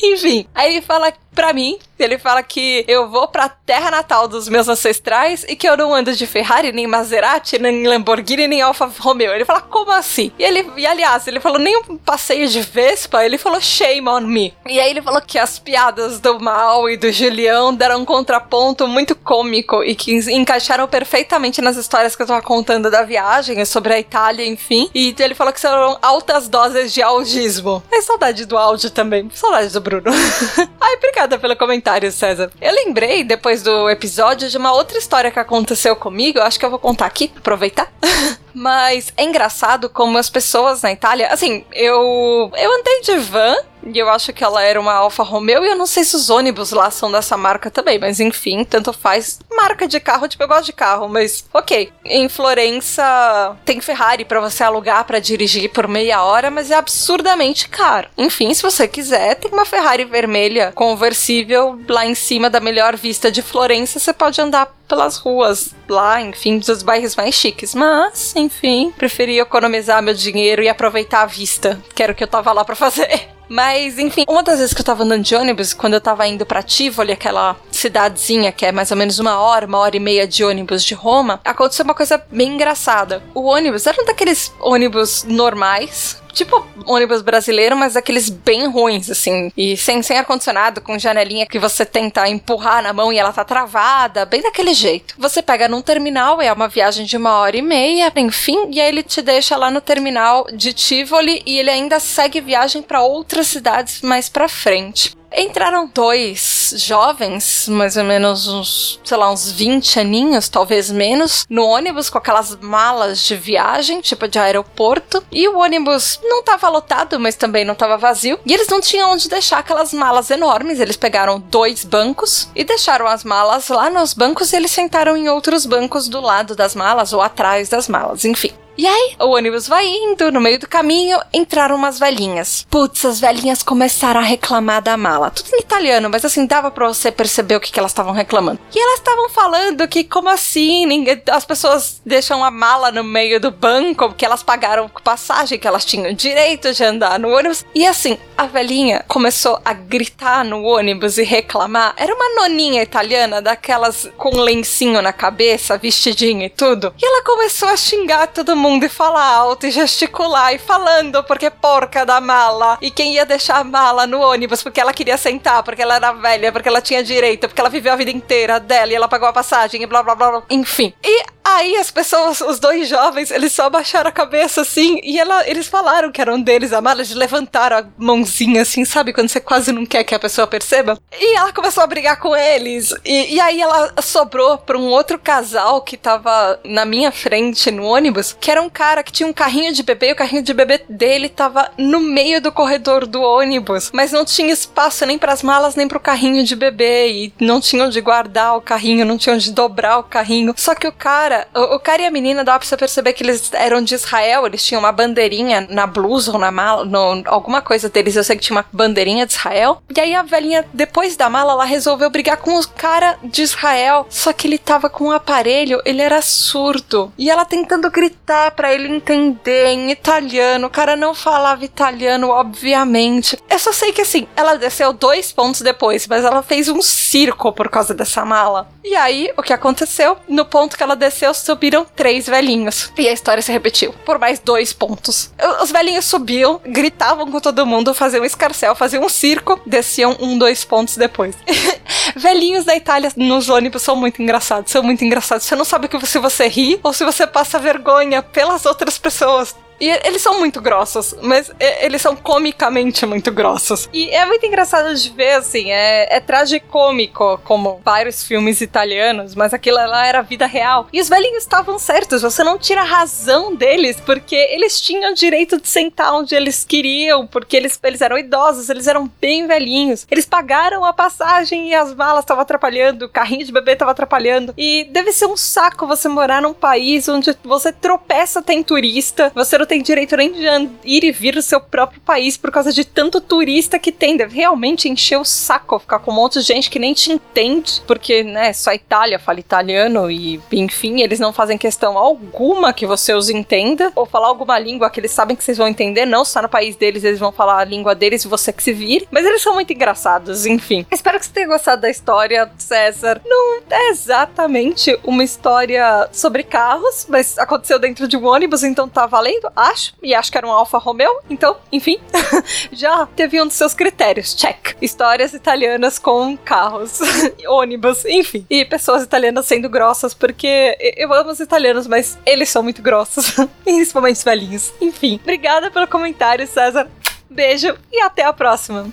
Enfim, 0.12 0.46
aí 0.54 0.72
ele 0.76 0.82
fala 0.82 1.12
pra 1.34 1.52
mim, 1.52 1.78
ele 1.98 2.18
fala 2.18 2.42
que 2.42 2.84
eu 2.88 3.08
vou 3.08 3.28
pra 3.28 3.48
terra 3.48 3.90
natal 3.90 4.26
dos 4.26 4.48
meus 4.48 4.68
ancestrais 4.68 5.44
e 5.48 5.54
que 5.54 5.68
eu 5.68 5.76
não 5.76 5.94
ando 5.94 6.14
de 6.14 6.26
Ferrari, 6.26 6.72
nem 6.72 6.86
Maserati, 6.86 7.58
nem 7.58 7.86
Lamborghini, 7.86 8.48
nem 8.48 8.62
Alfa 8.62 8.90
Romeo. 8.98 9.32
Ele 9.32 9.44
fala, 9.44 9.60
como 9.60 9.92
assim? 9.92 10.32
E 10.38 10.42
ele, 10.42 10.70
e 10.76 10.86
aliás, 10.86 11.26
ele 11.26 11.40
falou 11.40 11.58
nem 11.58 11.76
um 11.88 11.96
passeio 11.96 12.48
de 12.48 12.60
Vespa, 12.60 13.24
ele 13.24 13.38
falou 13.38 13.60
shame 13.60 14.08
on 14.08 14.20
me. 14.22 14.54
E 14.66 14.80
aí 14.80 14.90
ele 14.90 15.02
falou 15.02 15.20
que 15.20 15.38
as 15.38 15.58
piadas 15.58 16.20
do 16.20 16.40
Mal 16.40 16.88
e 16.88 16.96
do 16.96 17.12
Julião 17.12 17.74
deram 17.74 18.00
um 18.00 18.04
contraponto 18.04 18.88
muito 18.88 19.14
cômico 19.14 19.84
e 19.84 19.94
que 19.94 20.12
encaixaram 20.32 20.88
perfeitamente 20.88 21.60
nas 21.60 21.76
histórias 21.76 22.16
que 22.16 22.22
eu 22.22 22.26
tava 22.26 22.42
contando 22.42 22.90
da 22.90 23.02
viagem, 23.02 23.64
sobre 23.64 23.94
a 23.94 24.00
Itália, 24.00 24.46
enfim. 24.46 24.90
E 24.94 25.14
ele 25.18 25.34
falou 25.34 25.52
que 25.52 25.60
foram 25.60 25.98
altas 26.00 26.48
doses 26.48 26.92
de 26.92 27.02
audismo. 27.02 27.82
É 27.92 28.00
saudade 28.00 28.46
do 28.46 28.56
áudio 28.56 28.90
também, 28.90 29.30
saudade 29.34 29.72
do 29.72 29.80
Bruno. 29.90 30.10
Ai, 30.80 30.94
obrigada 30.94 31.36
pelo 31.36 31.56
comentário, 31.56 32.12
César. 32.12 32.50
Eu 32.60 32.72
lembrei, 32.72 33.24
depois 33.24 33.60
do 33.62 33.90
episódio, 33.90 34.48
de 34.48 34.56
uma 34.56 34.72
outra 34.72 34.96
história 34.96 35.30
que 35.32 35.38
aconteceu 35.38 35.96
comigo. 35.96 36.38
Eu 36.38 36.44
acho 36.44 36.58
que 36.58 36.64
eu 36.64 36.70
vou 36.70 36.78
contar 36.78 37.06
aqui, 37.06 37.32
aproveitar. 37.36 37.92
Mas 38.54 39.12
é 39.16 39.24
engraçado 39.24 39.88
como 39.88 40.16
as 40.16 40.30
pessoas 40.30 40.82
na 40.82 40.92
Itália. 40.92 41.28
Assim, 41.28 41.64
eu. 41.72 42.50
Eu 42.56 42.78
andei 42.78 43.00
de 43.02 43.18
van 43.18 43.56
E 43.86 43.98
eu 43.98 44.08
acho 44.08 44.32
que 44.32 44.44
ela 44.44 44.62
era 44.62 44.80
uma 44.80 44.92
Alfa 44.92 45.22
Romeo. 45.22 45.64
E 45.64 45.68
eu 45.68 45.76
não 45.76 45.86
sei 45.86 46.04
se 46.04 46.16
os 46.16 46.30
ônibus 46.30 46.70
lá 46.72 46.90
são 46.90 47.10
dessa 47.10 47.36
marca 47.36 47.70
também. 47.70 47.98
Mas 47.98 48.20
enfim, 48.20 48.64
tanto 48.64 48.92
faz. 48.92 49.38
Marca 49.50 49.86
de 49.86 50.00
carro, 50.00 50.28
tipo, 50.28 50.42
eu 50.42 50.48
gosto 50.48 50.66
de 50.66 50.72
carro. 50.72 51.08
Mas 51.08 51.44
ok. 51.52 51.92
Em 52.04 52.28
Florença 52.28 53.56
tem 53.64 53.80
Ferrari 53.80 54.24
para 54.24 54.40
você 54.40 54.62
alugar 54.62 55.04
para 55.04 55.18
dirigir 55.18 55.70
por 55.70 55.88
meia 55.88 56.22
hora. 56.22 56.50
Mas 56.50 56.70
é 56.70 56.74
absurdamente 56.74 57.68
caro. 57.68 58.08
Enfim, 58.16 58.52
se 58.54 58.62
você 58.62 58.86
quiser, 58.86 59.36
tem 59.36 59.50
uma 59.50 59.64
Ferrari 59.64 60.04
vermelha 60.04 60.72
conversível 60.74 61.80
lá 61.88 62.06
em 62.06 62.14
cima 62.14 62.50
da 62.50 62.60
melhor 62.60 62.96
vista 62.96 63.30
de 63.30 63.42
Florença. 63.42 63.98
Você 63.98 64.12
pode 64.12 64.40
andar 64.40 64.74
pelas 64.90 65.16
ruas 65.18 65.72
lá, 65.88 66.20
enfim, 66.20 66.58
dos 66.58 66.82
bairros 66.82 67.14
mais 67.14 67.34
chiques. 67.34 67.74
Mas, 67.74 68.34
enfim, 68.34 68.92
preferi 68.96 69.38
economizar 69.38 70.02
meu 70.02 70.14
dinheiro 70.14 70.62
e 70.62 70.68
aproveitar 70.68 71.22
a 71.22 71.26
vista, 71.26 71.80
que 71.94 72.02
era 72.02 72.12
o 72.12 72.14
que 72.14 72.24
eu 72.24 72.28
tava 72.28 72.52
lá 72.52 72.64
para 72.64 72.74
fazer. 72.74 73.28
Mas, 73.50 73.98
enfim, 73.98 74.24
uma 74.28 74.44
das 74.44 74.60
vezes 74.60 74.72
que 74.72 74.80
eu 74.80 74.84
tava 74.84 75.02
andando 75.02 75.24
de 75.24 75.34
ônibus, 75.34 75.74
quando 75.74 75.94
eu 75.94 76.00
tava 76.00 76.24
indo 76.24 76.46
pra 76.46 76.62
Tivoli, 76.62 77.10
aquela 77.10 77.56
cidadezinha 77.72 78.52
que 78.52 78.64
é 78.64 78.70
mais 78.70 78.92
ou 78.92 78.96
menos 78.96 79.18
uma 79.18 79.40
hora, 79.40 79.66
uma 79.66 79.78
hora 79.78 79.96
e 79.96 80.00
meia 80.00 80.24
de 80.24 80.44
ônibus 80.44 80.84
de 80.84 80.94
Roma, 80.94 81.40
aconteceu 81.44 81.84
uma 81.84 81.94
coisa 81.94 82.22
bem 82.30 82.54
engraçada. 82.54 83.20
O 83.34 83.42
ônibus 83.46 83.88
era 83.88 84.00
um 84.00 84.06
daqueles 84.06 84.52
ônibus 84.60 85.24
normais, 85.24 86.22
tipo 86.32 86.66
ônibus 86.86 87.22
brasileiro, 87.22 87.76
mas 87.76 87.96
aqueles 87.96 88.28
bem 88.28 88.68
ruins, 88.68 89.10
assim, 89.10 89.50
e 89.56 89.76
sem, 89.76 90.02
sem 90.02 90.18
ar-condicionado, 90.18 90.80
com 90.80 90.98
janelinha 90.98 91.46
que 91.46 91.58
você 91.58 91.84
tenta 91.84 92.28
empurrar 92.28 92.82
na 92.82 92.92
mão 92.92 93.12
e 93.12 93.18
ela 93.18 93.32
tá 93.32 93.44
travada, 93.44 94.24
bem 94.24 94.42
daquele 94.42 94.74
jeito. 94.74 95.14
Você 95.18 95.42
pega 95.42 95.68
num 95.68 95.82
terminal, 95.82 96.40
é 96.40 96.52
uma 96.52 96.68
viagem 96.68 97.04
de 97.04 97.16
uma 97.16 97.38
hora 97.38 97.56
e 97.56 97.62
meia, 97.62 98.12
enfim, 98.16 98.70
e 98.70 98.80
aí 98.80 98.88
ele 98.88 99.02
te 99.02 99.22
deixa 99.22 99.56
lá 99.56 99.70
no 99.70 99.80
terminal 99.80 100.46
de 100.52 100.72
Tivoli 100.72 101.42
e 101.46 101.58
ele 101.58 101.70
ainda 101.70 102.00
segue 102.00 102.40
viagem 102.40 102.82
para 102.82 103.02
outras 103.02 103.46
cidades 103.46 104.00
mais 104.02 104.28
pra 104.28 104.48
frente. 104.48 105.19
Entraram 105.36 105.88
dois 105.92 106.74
jovens, 106.76 107.68
mais 107.68 107.96
ou 107.96 108.04
menos 108.04 108.48
uns, 108.48 109.00
sei 109.04 109.16
lá, 109.16 109.30
uns 109.30 109.50
20 109.50 110.00
aninhos, 110.00 110.48
talvez 110.48 110.90
menos, 110.90 111.46
no 111.48 111.64
ônibus 111.64 112.10
com 112.10 112.18
aquelas 112.18 112.56
malas 112.56 113.24
de 113.24 113.36
viagem, 113.36 114.00
tipo 114.00 114.26
de 114.26 114.38
aeroporto. 114.38 115.22
E 115.30 115.46
o 115.48 115.58
ônibus 115.58 116.20
não 116.22 116.40
estava 116.40 116.68
lotado, 116.68 117.18
mas 117.18 117.36
também 117.36 117.64
não 117.64 117.74
estava 117.74 117.96
vazio. 117.96 118.38
E 118.44 118.52
eles 118.52 118.68
não 118.68 118.80
tinham 118.80 119.12
onde 119.12 119.28
deixar 119.28 119.58
aquelas 119.58 119.92
malas 119.92 120.30
enormes. 120.30 120.80
Eles 120.80 120.96
pegaram 120.96 121.38
dois 121.38 121.84
bancos 121.84 122.48
e 122.54 122.64
deixaram 122.64 123.06
as 123.06 123.24
malas 123.24 123.68
lá 123.68 123.88
nos 123.88 124.12
bancos 124.12 124.52
e 124.52 124.56
eles 124.56 124.70
sentaram 124.70 125.16
em 125.16 125.28
outros 125.28 125.64
bancos 125.64 126.08
do 126.08 126.20
lado 126.20 126.54
das 126.56 126.74
malas 126.74 127.12
ou 127.12 127.22
atrás 127.22 127.68
das 127.68 127.88
malas, 127.88 128.24
enfim. 128.24 128.52
E 128.80 128.86
aí, 128.86 129.14
o 129.20 129.36
ônibus 129.36 129.68
vai 129.68 129.86
indo, 129.86 130.32
no 130.32 130.40
meio 130.40 130.58
do 130.58 130.66
caminho, 130.66 131.20
entraram 131.34 131.76
umas 131.76 131.98
velhinhas. 131.98 132.66
Putz, 132.70 133.04
as 133.04 133.20
velhinhas 133.20 133.62
começaram 133.62 134.20
a 134.20 134.22
reclamar 134.22 134.80
da 134.80 134.96
mala. 134.96 135.30
Tudo 135.30 135.54
em 135.54 135.58
italiano, 135.58 136.08
mas 136.08 136.24
assim, 136.24 136.46
dava 136.46 136.70
pra 136.70 136.88
você 136.88 137.12
perceber 137.12 137.56
o 137.56 137.60
que, 137.60 137.70
que 137.70 137.78
elas 137.78 137.90
estavam 137.90 138.14
reclamando. 138.14 138.58
E 138.74 138.80
elas 138.80 139.00
estavam 139.00 139.28
falando 139.28 139.86
que, 139.86 140.02
como 140.02 140.30
assim, 140.30 140.86
ninguém, 140.86 141.22
as 141.30 141.44
pessoas 141.44 142.00
deixam 142.06 142.42
a 142.42 142.50
mala 142.50 142.90
no 142.90 143.04
meio 143.04 143.38
do 143.38 143.50
banco, 143.50 144.08
porque 144.08 144.24
elas 144.24 144.42
pagaram 144.42 144.88
passagem, 144.88 145.58
que 145.58 145.68
elas 145.68 145.84
tinham 145.84 146.14
direito 146.14 146.72
de 146.72 146.82
andar 146.82 147.18
no 147.18 147.28
ônibus. 147.28 147.66
E 147.74 147.86
assim, 147.86 148.16
a 148.34 148.46
velhinha 148.46 149.04
começou 149.06 149.60
a 149.62 149.74
gritar 149.74 150.42
no 150.42 150.62
ônibus 150.62 151.18
e 151.18 151.22
reclamar. 151.22 151.92
Era 151.98 152.14
uma 152.14 152.40
noninha 152.40 152.82
italiana, 152.82 153.42
daquelas 153.42 154.10
com 154.16 154.34
lencinho 154.38 155.02
na 155.02 155.12
cabeça, 155.12 155.76
vestidinha 155.76 156.46
e 156.46 156.48
tudo. 156.48 156.94
E 156.98 157.04
ela 157.04 157.22
começou 157.22 157.68
a 157.68 157.76
xingar 157.76 158.28
todo 158.28 158.56
mundo 158.56 158.69
mundo 158.70 158.84
e 158.84 158.88
falar 158.88 159.24
alto 159.24 159.66
e 159.66 159.70
gesticular 159.70 160.54
e 160.54 160.58
falando 160.58 161.24
porque 161.24 161.50
porca 161.50 162.06
da 162.06 162.20
mala. 162.20 162.78
E 162.80 162.90
quem 162.90 163.14
ia 163.14 163.26
deixar 163.26 163.58
a 163.58 163.64
mala 163.64 164.06
no 164.06 164.20
ônibus 164.20 164.62
porque 164.62 164.80
ela 164.80 164.92
queria 164.92 165.16
sentar, 165.16 165.62
porque 165.62 165.82
ela 165.82 165.96
era 165.96 166.12
velha, 166.12 166.52
porque 166.52 166.68
ela 166.68 166.80
tinha 166.80 167.02
direito, 167.02 167.48
porque 167.48 167.60
ela 167.60 167.70
viveu 167.70 167.92
a 167.92 167.96
vida 167.96 168.10
inteira 168.10 168.60
dela 168.60 168.92
e 168.92 168.94
ela 168.94 169.08
pagou 169.08 169.28
a 169.28 169.32
passagem 169.32 169.82
e 169.82 169.86
blá 169.86 170.02
blá 170.02 170.14
blá. 170.14 170.30
blá. 170.30 170.42
Enfim. 170.48 170.94
E 171.02 171.24
Aí 171.52 171.76
as 171.76 171.90
pessoas, 171.90 172.40
os 172.40 172.60
dois 172.60 172.88
jovens, 172.88 173.30
eles 173.30 173.52
só 173.52 173.64
abaixaram 173.64 174.08
a 174.08 174.12
cabeça 174.12 174.60
assim 174.60 175.00
e 175.02 175.18
ela, 175.18 175.48
eles 175.48 175.66
falaram 175.66 176.12
que 176.12 176.20
eram 176.20 176.40
deles 176.40 176.72
a 176.72 176.80
mala, 176.80 177.00
eles 177.00 177.14
levantaram 177.14 177.78
a 177.78 177.84
mãozinha 177.98 178.62
assim, 178.62 178.84
sabe? 178.84 179.12
Quando 179.12 179.28
você 179.28 179.40
quase 179.40 179.72
não 179.72 179.86
quer 179.86 180.04
que 180.04 180.14
a 180.14 180.18
pessoa 180.18 180.46
perceba. 180.46 180.98
E 181.18 181.36
ela 181.36 181.52
começou 181.52 181.82
a 181.82 181.86
brigar 181.86 182.20
com 182.20 182.36
eles. 182.36 182.94
E, 183.04 183.34
e 183.34 183.40
aí 183.40 183.60
ela 183.60 183.92
sobrou 184.02 184.58
pra 184.58 184.78
um 184.78 184.86
outro 184.88 185.18
casal 185.18 185.80
que 185.82 185.96
tava 185.96 186.60
na 186.64 186.84
minha 186.84 187.10
frente 187.10 187.70
no 187.70 187.84
ônibus, 187.84 188.36
que 188.38 188.49
era 188.50 188.62
um 188.62 188.70
cara 188.70 189.02
que 189.02 189.12
tinha 189.12 189.28
um 189.28 189.32
carrinho 189.32 189.72
de 189.72 189.82
bebê 189.82 190.10
e 190.10 190.12
o 190.12 190.16
carrinho 190.16 190.42
de 190.42 190.52
bebê 190.52 190.80
dele 190.88 191.28
tava 191.28 191.70
no 191.76 192.00
meio 192.00 192.40
do 192.40 192.52
corredor 192.52 193.06
do 193.06 193.22
ônibus, 193.22 193.90
mas 193.92 194.12
não 194.12 194.24
tinha 194.24 194.52
espaço 194.52 195.06
nem 195.06 195.18
para 195.18 195.32
as 195.32 195.42
malas 195.42 195.74
nem 195.74 195.88
pro 195.88 196.00
carrinho 196.00 196.44
de 196.44 196.56
bebê 196.56 197.10
e 197.10 197.32
não 197.40 197.60
tinha 197.60 197.84
onde 197.84 198.00
guardar 198.00 198.56
o 198.56 198.60
carrinho, 198.60 199.04
não 199.04 199.18
tinha 199.18 199.34
onde 199.34 199.52
dobrar 199.52 199.98
o 199.98 200.02
carrinho. 200.02 200.54
Só 200.56 200.74
que 200.74 200.86
o 200.86 200.92
cara 200.92 201.46
o, 201.54 201.76
o, 201.76 201.80
cara 201.80 202.02
e 202.02 202.06
a 202.06 202.10
menina 202.10 202.44
dava 202.44 202.64
pra 202.64 202.78
perceber 202.78 203.12
que 203.12 203.22
eles 203.22 203.52
eram 203.52 203.82
de 203.82 203.94
Israel, 203.94 204.46
eles 204.46 204.64
tinham 204.64 204.80
uma 204.80 204.92
bandeirinha 204.92 205.66
na 205.68 205.86
blusa 205.86 206.32
ou 206.32 206.38
na 206.38 206.50
mala, 206.50 206.84
no, 206.84 207.22
alguma 207.26 207.62
coisa 207.62 207.88
deles, 207.88 208.16
eu 208.16 208.24
sei 208.24 208.36
que 208.36 208.42
tinha 208.42 208.56
uma 208.56 208.66
bandeirinha 208.72 209.26
de 209.26 209.32
Israel. 209.32 209.82
E 209.94 210.00
aí 210.00 210.14
a 210.14 210.22
velhinha, 210.22 210.64
depois 210.72 211.16
da 211.16 211.28
mala, 211.28 211.52
ela 211.52 211.64
resolveu 211.64 212.10
brigar 212.10 212.36
com 212.38 212.58
o 212.58 212.68
cara 212.68 213.18
de 213.22 213.42
Israel, 213.42 214.06
só 214.08 214.32
que 214.32 214.46
ele 214.46 214.58
tava 214.58 214.88
com 214.88 215.04
um 215.04 215.12
aparelho, 215.12 215.80
ele 215.84 216.02
era 216.02 216.22
surdo. 216.22 217.12
E 217.18 217.30
ela 217.30 217.44
tentando 217.44 217.90
gritar 217.90 218.39
para 218.48 218.72
ele 218.72 218.86
entender 218.86 219.66
em 219.66 219.90
italiano, 219.90 220.68
o 220.68 220.70
cara 220.70 220.94
não 220.94 221.12
falava 221.12 221.64
italiano, 221.64 222.28
obviamente. 222.28 223.36
Eu 223.50 223.58
só 223.58 223.72
sei 223.72 223.90
que 223.90 224.02
assim, 224.02 224.28
ela 224.36 224.54
desceu 224.54 224.92
dois 224.92 225.32
pontos 225.32 225.62
depois, 225.62 226.06
mas 226.06 226.24
ela 226.24 226.44
fez 226.44 226.68
um 226.68 226.80
circo 226.80 227.52
por 227.52 227.68
causa 227.68 227.92
dessa 227.92 228.24
mala. 228.24 228.68
E 228.84 228.94
aí, 228.94 229.32
o 229.36 229.42
que 229.42 229.52
aconteceu? 229.52 230.16
No 230.28 230.44
ponto 230.44 230.76
que 230.76 230.82
ela 230.82 230.94
desceu, 230.94 231.34
subiram 231.34 231.84
três 231.96 232.26
velhinhos. 232.26 232.92
E 232.96 233.08
a 233.08 233.12
história 233.12 233.42
se 233.42 233.50
repetiu 233.50 233.92
por 234.04 234.18
mais 234.18 234.38
dois 234.38 234.72
pontos. 234.72 235.32
Os 235.60 235.72
velhinhos 235.72 236.04
subiam, 236.04 236.60
gritavam 236.64 237.30
com 237.30 237.40
todo 237.40 237.66
mundo, 237.66 237.92
faziam 237.92 238.22
um 238.22 238.26
escarcel, 238.26 238.74
faziam 238.74 239.04
um 239.04 239.08
circo, 239.08 239.60
desciam 239.66 240.16
um, 240.20 240.38
dois 240.38 240.64
pontos 240.64 240.96
depois. 240.96 241.34
velhinhos 242.14 242.64
da 242.64 242.76
Itália 242.76 243.10
nos 243.16 243.48
ônibus 243.48 243.82
são 243.82 243.96
muito 243.96 244.22
engraçados, 244.22 244.70
são 244.70 244.82
muito 244.82 245.04
engraçados. 245.04 245.46
Você 245.46 245.56
não 245.56 245.64
sabe 245.64 245.88
se 246.04 246.18
você 246.18 246.46
ri 246.46 246.78
ou 246.82 246.92
se 246.92 247.04
você 247.04 247.26
passa 247.26 247.58
vergonha 247.58 248.22
pelas 248.32 248.64
outras 248.66 248.98
pessoas. 248.98 249.54
E 249.80 249.88
eles 249.88 250.20
são 250.20 250.38
muito 250.38 250.60
grossos, 250.60 251.14
mas 251.22 251.50
eles 251.80 252.02
são 252.02 252.14
comicamente 252.14 253.06
muito 253.06 253.32
grossos. 253.32 253.88
E 253.92 254.10
é 254.10 254.26
muito 254.26 254.44
engraçado 254.44 254.94
de 254.94 255.10
ver, 255.10 255.32
assim, 255.32 255.70
é, 255.70 256.16
é 256.16 256.20
tragicômico, 256.20 257.40
como 257.44 257.80
vários 257.82 258.22
filmes 258.22 258.60
italianos, 258.60 259.34
mas 259.34 259.54
aquilo 259.54 259.78
lá 259.78 260.06
era 260.06 260.20
vida 260.20 260.46
real. 260.46 260.86
E 260.92 261.00
os 261.00 261.08
velhinhos 261.08 261.42
estavam 261.42 261.78
certos, 261.78 262.20
você 262.20 262.44
não 262.44 262.58
tira 262.58 262.82
a 262.82 262.84
razão 262.84 263.54
deles, 263.54 263.98
porque 264.04 264.36
eles 264.36 264.80
tinham 264.80 265.14
direito 265.14 265.58
de 265.58 265.68
sentar 265.68 266.12
onde 266.12 266.34
eles 266.34 266.62
queriam, 266.62 267.26
porque 267.26 267.56
eles, 267.56 267.78
eles 267.82 268.02
eram 268.02 268.18
idosos, 268.18 268.68
eles 268.68 268.86
eram 268.86 269.10
bem 269.20 269.46
velhinhos. 269.46 270.06
Eles 270.10 270.26
pagaram 270.26 270.84
a 270.84 270.92
passagem 270.92 271.70
e 271.70 271.74
as 271.74 271.94
malas 271.94 272.24
estavam 272.24 272.42
atrapalhando, 272.42 273.06
o 273.06 273.08
carrinho 273.08 273.46
de 273.46 273.52
bebê 273.52 273.72
estava 273.72 273.92
atrapalhando. 273.92 274.52
E 274.58 274.84
deve 274.90 275.12
ser 275.12 275.26
um 275.26 275.36
saco 275.36 275.86
você 275.86 276.06
morar 276.06 276.42
num 276.42 276.52
país 276.52 277.08
onde 277.08 277.34
você 277.42 277.72
tropeça, 277.72 278.42
tem 278.42 278.62
turista, 278.62 279.32
você 279.34 279.56
não 279.56 279.69
tem 279.70 279.82
direito 279.82 280.16
nem 280.16 280.32
de 280.32 280.40
ir 280.84 281.04
e 281.04 281.12
vir 281.12 281.34
do 281.34 281.42
seu 281.42 281.60
próprio 281.60 282.00
país 282.00 282.36
por 282.36 282.50
causa 282.50 282.72
de 282.72 282.84
tanto 282.84 283.20
turista 283.20 283.78
que 283.78 283.92
tem. 283.92 284.16
Deve 284.16 284.34
realmente 284.34 284.88
encher 284.88 285.16
o 285.16 285.24
saco 285.24 285.78
ficar 285.78 286.00
com 286.00 286.10
um 286.10 286.14
monte 286.14 286.40
de 286.40 286.44
gente 286.44 286.68
que 286.68 286.80
nem 286.80 286.92
te 286.92 287.12
entende, 287.12 287.80
porque, 287.86 288.24
né, 288.24 288.52
só 288.52 288.70
a 288.70 288.74
Itália 288.74 289.16
fala 289.16 289.38
italiano 289.38 290.10
e, 290.10 290.40
enfim, 290.50 291.02
eles 291.02 291.20
não 291.20 291.32
fazem 291.32 291.56
questão 291.56 291.96
alguma 291.96 292.72
que 292.72 292.84
você 292.84 293.14
os 293.14 293.30
entenda 293.30 293.92
ou 293.94 294.04
falar 294.04 294.26
alguma 294.26 294.58
língua 294.58 294.90
que 294.90 294.98
eles 294.98 295.12
sabem 295.12 295.36
que 295.36 295.44
vocês 295.44 295.56
vão 295.56 295.68
entender. 295.68 296.04
Não, 296.04 296.24
só 296.24 296.42
no 296.42 296.48
país 296.48 296.74
deles 296.74 297.04
eles 297.04 297.20
vão 297.20 297.30
falar 297.30 297.58
a 297.58 297.64
língua 297.64 297.94
deles 297.94 298.24
e 298.24 298.28
você 298.28 298.52
que 298.52 298.64
se 298.64 298.72
vire. 298.72 299.06
Mas 299.08 299.24
eles 299.24 299.40
são 299.40 299.54
muito 299.54 299.72
engraçados, 299.72 300.46
enfim. 300.46 300.84
Espero 300.90 301.16
que 301.16 301.26
você 301.26 301.32
tenha 301.32 301.46
gostado 301.46 301.82
da 301.82 301.90
história, 301.90 302.50
César. 302.58 303.20
Não 303.24 303.60
é 303.70 303.90
exatamente 303.90 304.98
uma 305.04 305.22
história 305.22 306.08
sobre 306.10 306.42
carros, 306.42 307.06
mas 307.08 307.38
aconteceu 307.38 307.78
dentro 307.78 308.08
de 308.08 308.16
um 308.16 308.26
ônibus, 308.26 308.64
então 308.64 308.88
tá 308.88 309.06
valendo 309.06 309.48
acho, 309.60 309.94
e 310.02 310.14
acho 310.14 310.30
que 310.30 310.38
era 310.38 310.46
um 310.46 310.50
Alfa 310.50 310.78
Romeo, 310.78 311.20
então, 311.28 311.56
enfim, 311.70 311.98
já 312.72 313.06
teve 313.06 313.40
um 313.40 313.46
dos 313.46 313.56
seus 313.56 313.74
critérios, 313.74 314.34
check. 314.34 314.76
Histórias 314.80 315.32
italianas 315.34 315.98
com 315.98 316.36
carros, 316.36 317.00
ônibus, 317.46 318.04
enfim. 318.04 318.46
E 318.48 318.64
pessoas 318.64 319.02
italianas 319.02 319.46
sendo 319.46 319.68
grossas, 319.68 320.14
porque 320.14 320.76
eu 320.96 321.12
amo 321.12 321.30
os 321.30 321.40
italianos, 321.40 321.86
mas 321.86 322.18
eles 322.24 322.48
são 322.48 322.62
muito 322.62 322.82
grossos, 322.82 323.34
principalmente 323.64 324.16
os 324.16 324.24
velhinhos. 324.24 324.72
Enfim, 324.80 325.20
obrigada 325.22 325.70
pelo 325.70 325.86
comentário, 325.86 326.46
César. 326.46 326.88
Beijo 327.28 327.76
e 327.92 328.00
até 328.00 328.24
a 328.24 328.32
próxima. 328.32 328.90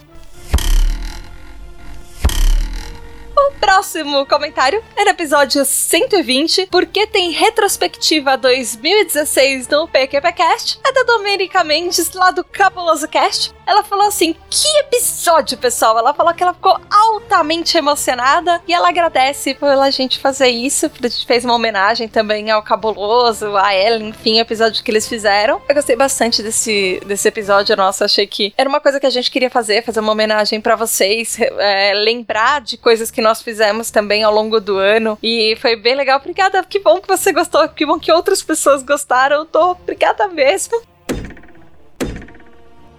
Próximo 3.60 4.26
comentário 4.26 4.84
é 4.96 5.04
no 5.04 5.10
episódio 5.12 5.64
120, 5.66 6.68
porque 6.68 7.08
tem 7.08 7.32
retrospectiva 7.32 8.38
2016 8.38 9.68
no 9.68 9.88
PQPcast. 9.88 10.80
É 10.86 10.92
da 10.92 11.04
Domenica 11.04 11.64
Mendes, 11.64 12.12
lá 12.14 12.32
do 12.32 12.44
Cabuloso 12.44 13.08
Cast. 13.08 13.54
Ela 13.66 13.84
falou 13.84 14.08
assim: 14.08 14.36
que 14.50 14.68
episódio, 14.80 15.58
pessoal! 15.58 15.98
Ela 15.98 16.14
falou 16.14 16.34
que 16.34 16.42
ela 16.42 16.54
ficou 16.54 16.80
altamente 16.90 17.78
emocionada 17.78 18.62
e 18.68 18.74
ela 18.74 18.90
agradece 18.90 19.54
pela 19.54 19.92
gente 19.92 20.20
fazer 20.20 20.48
isso. 20.48 20.86
A 20.86 21.08
gente 21.08 21.26
fez 21.26 21.44
uma 21.44 21.54
homenagem 21.54 22.08
também 22.08 22.50
ao 22.50 22.64
Cabuloso, 22.64 23.58
a 23.58 23.74
ela, 23.74 24.02
enfim, 24.02 24.38
o 24.38 24.42
episódio 24.42 24.84
que 24.84 24.90
eles 24.90 25.08
fizeram. 25.08 25.62
Eu 25.68 25.76
gostei 25.76 25.96
bastante 25.96 26.42
desse, 26.42 27.02
desse 27.06 27.28
episódio, 27.28 27.76
nossa, 27.76 28.06
achei 28.06 28.26
que 28.26 28.54
era 28.58 28.70
uma 28.70 28.80
coisa 28.80 29.00
que 29.00 29.06
a 29.06 29.10
gente 29.10 29.30
queria 29.30 29.50
fazer, 29.50 29.84
fazer 29.84 30.00
uma 30.00 30.12
homenagem 30.12 30.62
para 30.62 30.76
vocês, 30.76 31.38
é, 31.40 31.94
lembrar 31.94 32.62
de 32.62 32.78
coisas 32.78 33.12
que 33.12 33.22
nós 33.22 33.37
fizemos 33.42 33.92
também 33.92 34.24
ao 34.24 34.34
longo 34.34 34.60
do 34.60 34.78
ano. 34.78 35.18
E 35.22 35.56
foi 35.62 35.76
bem 35.76 35.96
legal. 35.96 36.20
Obrigada, 36.20 36.64
que 36.64 36.80
bom 36.80 37.00
que 37.00 37.08
você 37.08 37.32
gostou, 37.32 37.68
que 37.70 37.86
bom 37.86 38.00
que 38.00 38.12
outras 38.12 38.42
pessoas 38.42 38.84
gostaram. 38.84 39.46
Tô 39.46 39.72
obrigada 39.72 40.28
mesmo. 40.28 40.80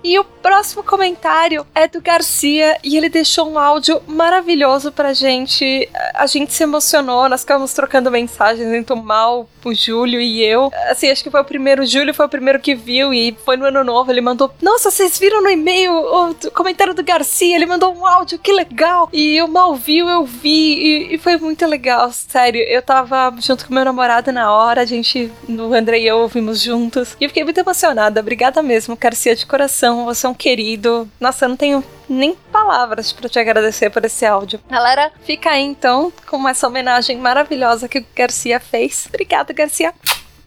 E 0.09 0.19
o 0.19 0.25
próximo 0.25 0.83
comentário 0.83 1.67
é 1.75 1.87
do 1.87 2.01
Garcia 2.01 2.79
e 2.83 2.97
ele 2.97 3.11
deixou 3.11 3.47
um 3.47 3.59
áudio 3.59 4.01
maravilhoso 4.07 4.91
pra 4.91 5.13
gente. 5.13 5.87
A 6.15 6.27
gente 6.27 6.55
se 6.55 6.63
emocionou, 6.63 7.29
nós 7.29 7.43
ficamos 7.43 7.75
trocando 7.75 8.11
mensagens 8.11 8.73
entre 8.73 8.95
o 8.95 8.97
Mal, 8.97 9.47
o 9.63 9.75
Júlio 9.75 10.19
e 10.19 10.43
eu. 10.43 10.73
Assim, 10.89 11.11
acho 11.11 11.23
que 11.23 11.31
foi 11.31 11.43
o 11.43 11.45
primeiro, 11.45 11.83
o 11.83 11.87
Júlio 11.87 12.15
foi 12.15 12.25
o 12.25 12.29
primeiro 12.31 12.59
que 12.59 12.75
viu 12.75 13.13
e 13.13 13.37
foi 13.45 13.59
no 13.59 13.67
ano 13.67 13.85
novo. 13.85 14.11
Ele 14.11 14.23
mandou: 14.23 14.51
Nossa, 14.63 14.91
vocês 14.91 15.19
viram 15.19 15.43
no 15.43 15.51
e-mail 15.51 15.93
o 15.93 16.35
comentário 16.53 16.95
do 16.95 17.05
Garcia? 17.05 17.55
Ele 17.55 17.67
mandou 17.67 17.95
um 17.95 18.07
áudio, 18.07 18.39
que 18.39 18.51
legal! 18.51 19.11
E 19.13 19.43
o 19.43 19.49
Mal 19.49 19.75
viu, 19.75 20.09
eu 20.09 20.25
vi 20.25 21.11
e, 21.11 21.15
e 21.17 21.19
foi 21.19 21.37
muito 21.37 21.67
legal, 21.67 22.11
sério. 22.11 22.63
Eu 22.63 22.81
tava 22.81 23.35
junto 23.41 23.67
com 23.67 23.75
meu 23.75 23.85
namorado 23.85 24.33
na 24.33 24.51
hora, 24.51 24.81
a 24.81 24.87
gente, 24.87 25.31
no 25.47 25.75
André 25.75 25.99
e 25.99 26.07
eu, 26.07 26.17
ouvimos 26.21 26.63
juntos. 26.63 27.15
E 27.21 27.25
eu 27.25 27.29
fiquei 27.29 27.45
muito 27.45 27.61
emocionada. 27.61 28.21
Obrigada 28.21 28.63
mesmo, 28.63 28.97
Garcia, 28.97 29.37
de 29.37 29.45
coração 29.45 29.98
você 30.05 30.27
é 30.27 30.31
um 30.31 30.35
querido. 30.35 31.09
Nossa, 31.21 31.45
eu 31.45 31.49
não 31.51 31.57
tenho 31.57 31.85
nem 32.09 32.35
palavras 32.53 33.13
para 33.13 33.29
te 33.29 33.39
agradecer 33.39 33.91
por 33.91 34.05
esse 34.05 34.25
áudio. 34.25 34.61
Galera, 34.69 35.13
fica 35.25 35.51
aí 35.51 35.63
então 35.63 36.13
com 36.27 36.49
essa 36.49 36.67
homenagem 36.67 37.19
maravilhosa 37.19 37.89
que 37.89 37.99
o 37.99 38.07
Garcia 38.15 38.59
fez. 38.59 39.07
Obrigada, 39.09 39.53
Garcia. 39.53 39.95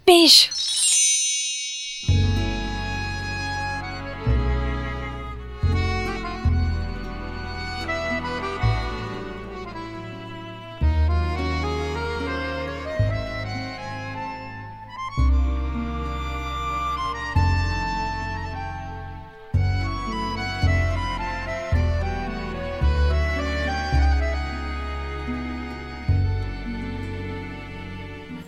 Beijo. 0.06 0.50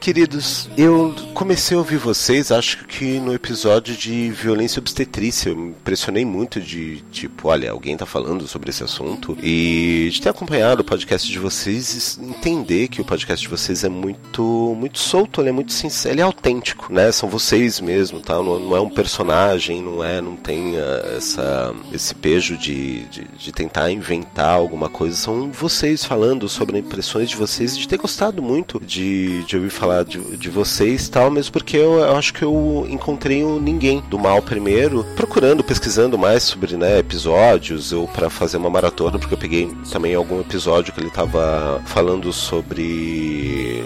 Queridos, 0.03 0.67
eu 0.77 1.15
comecei 1.33 1.77
a 1.77 1.79
ouvir 1.79 1.95
vocês, 1.95 2.51
acho 2.51 2.83
que 2.83 3.21
no 3.21 3.33
episódio 3.33 3.95
de 3.95 4.29
violência 4.31 4.81
obstetrícia. 4.81 5.51
Eu 5.51 5.55
me 5.55 5.69
impressionei 5.69 6.25
muito 6.25 6.59
de, 6.59 7.01
tipo, 7.09 7.47
olha, 7.47 7.71
alguém 7.71 7.95
tá 7.95 8.05
falando 8.05 8.45
sobre 8.45 8.69
esse 8.69 8.83
assunto. 8.83 9.37
E 9.41 10.09
de 10.11 10.21
ter 10.21 10.27
acompanhado 10.27 10.81
o 10.81 10.83
podcast 10.83 11.31
de 11.31 11.39
vocês 11.39 12.19
entender 12.21 12.89
que 12.89 12.99
o 12.99 13.05
podcast 13.05 13.41
de 13.41 13.49
vocês 13.49 13.85
é 13.85 13.89
muito 13.89 14.75
muito 14.77 14.99
solto, 14.99 15.39
ele 15.39 15.49
é 15.49 15.53
muito 15.53 15.71
sincero, 15.71 16.15
ele 16.15 16.21
é 16.21 16.25
autêntico, 16.25 16.91
né? 16.91 17.09
São 17.13 17.29
vocês 17.29 17.79
mesmo, 17.79 18.19
tá? 18.19 18.33
Não, 18.35 18.59
não 18.59 18.75
é 18.75 18.81
um 18.81 18.89
personagem, 18.89 19.81
não 19.81 20.03
é, 20.03 20.19
não 20.19 20.35
tem 20.35 20.73
uh, 20.73 21.15
essa, 21.15 21.73
esse 21.93 22.13
pejo 22.13 22.57
de, 22.57 23.05
de, 23.05 23.23
de, 23.23 23.51
tentar 23.53 23.89
inventar 23.89 24.49
alguma 24.49 24.89
coisa. 24.89 25.15
São 25.15 25.49
vocês 25.49 26.03
falando 26.03 26.49
sobre 26.49 26.77
impressões 26.77 27.29
de 27.29 27.37
vocês 27.37 27.77
de 27.77 27.87
ter 27.87 27.97
gostado 27.97 28.41
muito 28.41 28.81
de, 28.85 29.43
de 29.43 29.55
ouvir 29.55 29.69
falar 29.69 29.92
falar 29.93 30.03
de, 30.03 30.19
de 30.37 30.49
vocês 30.49 31.07
tal, 31.07 31.29
mesmo 31.29 31.51
porque 31.53 31.77
eu, 31.77 31.99
eu, 31.99 32.15
acho 32.15 32.33
que 32.33 32.43
eu 32.43 32.87
encontrei 32.89 33.43
o 33.43 33.59
ninguém 33.59 34.01
do 34.09 34.17
mal 34.17 34.41
primeiro, 34.41 35.05
procurando, 35.15 35.63
pesquisando 35.63 36.17
mais 36.17 36.43
sobre 36.43 36.75
né, 36.75 36.99
episódios, 36.99 37.93
ou 37.93 38.07
para 38.07 38.29
fazer 38.29 38.57
uma 38.57 38.69
maratona, 38.69 39.19
porque 39.19 39.33
eu 39.33 39.37
peguei 39.37 39.71
também 39.91 40.15
algum 40.15 40.41
episódio 40.41 40.91
que 40.93 40.99
ele 40.99 41.11
tava 41.11 41.81
falando 41.85 42.33
sobre 42.33 43.83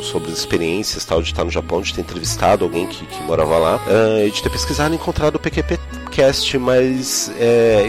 sobre 0.00 0.30
as 0.30 0.38
experiências 0.38 1.04
tal 1.04 1.20
de 1.20 1.32
estar 1.32 1.42
no 1.44 1.50
Japão, 1.50 1.80
de 1.80 1.92
ter 1.92 2.02
entrevistado 2.02 2.64
alguém 2.64 2.86
que, 2.86 3.04
que 3.04 3.22
morava 3.24 3.58
lá, 3.58 3.76
uh, 3.76 4.26
e 4.26 4.30
de 4.30 4.40
ter 4.40 4.50
pesquisado 4.50 4.94
e 4.94 4.96
encontrado 4.96 5.36
o 5.36 5.38
PQP 5.40 5.76
podcast, 6.18 6.58
mas 6.58 7.30
é, 7.38 7.86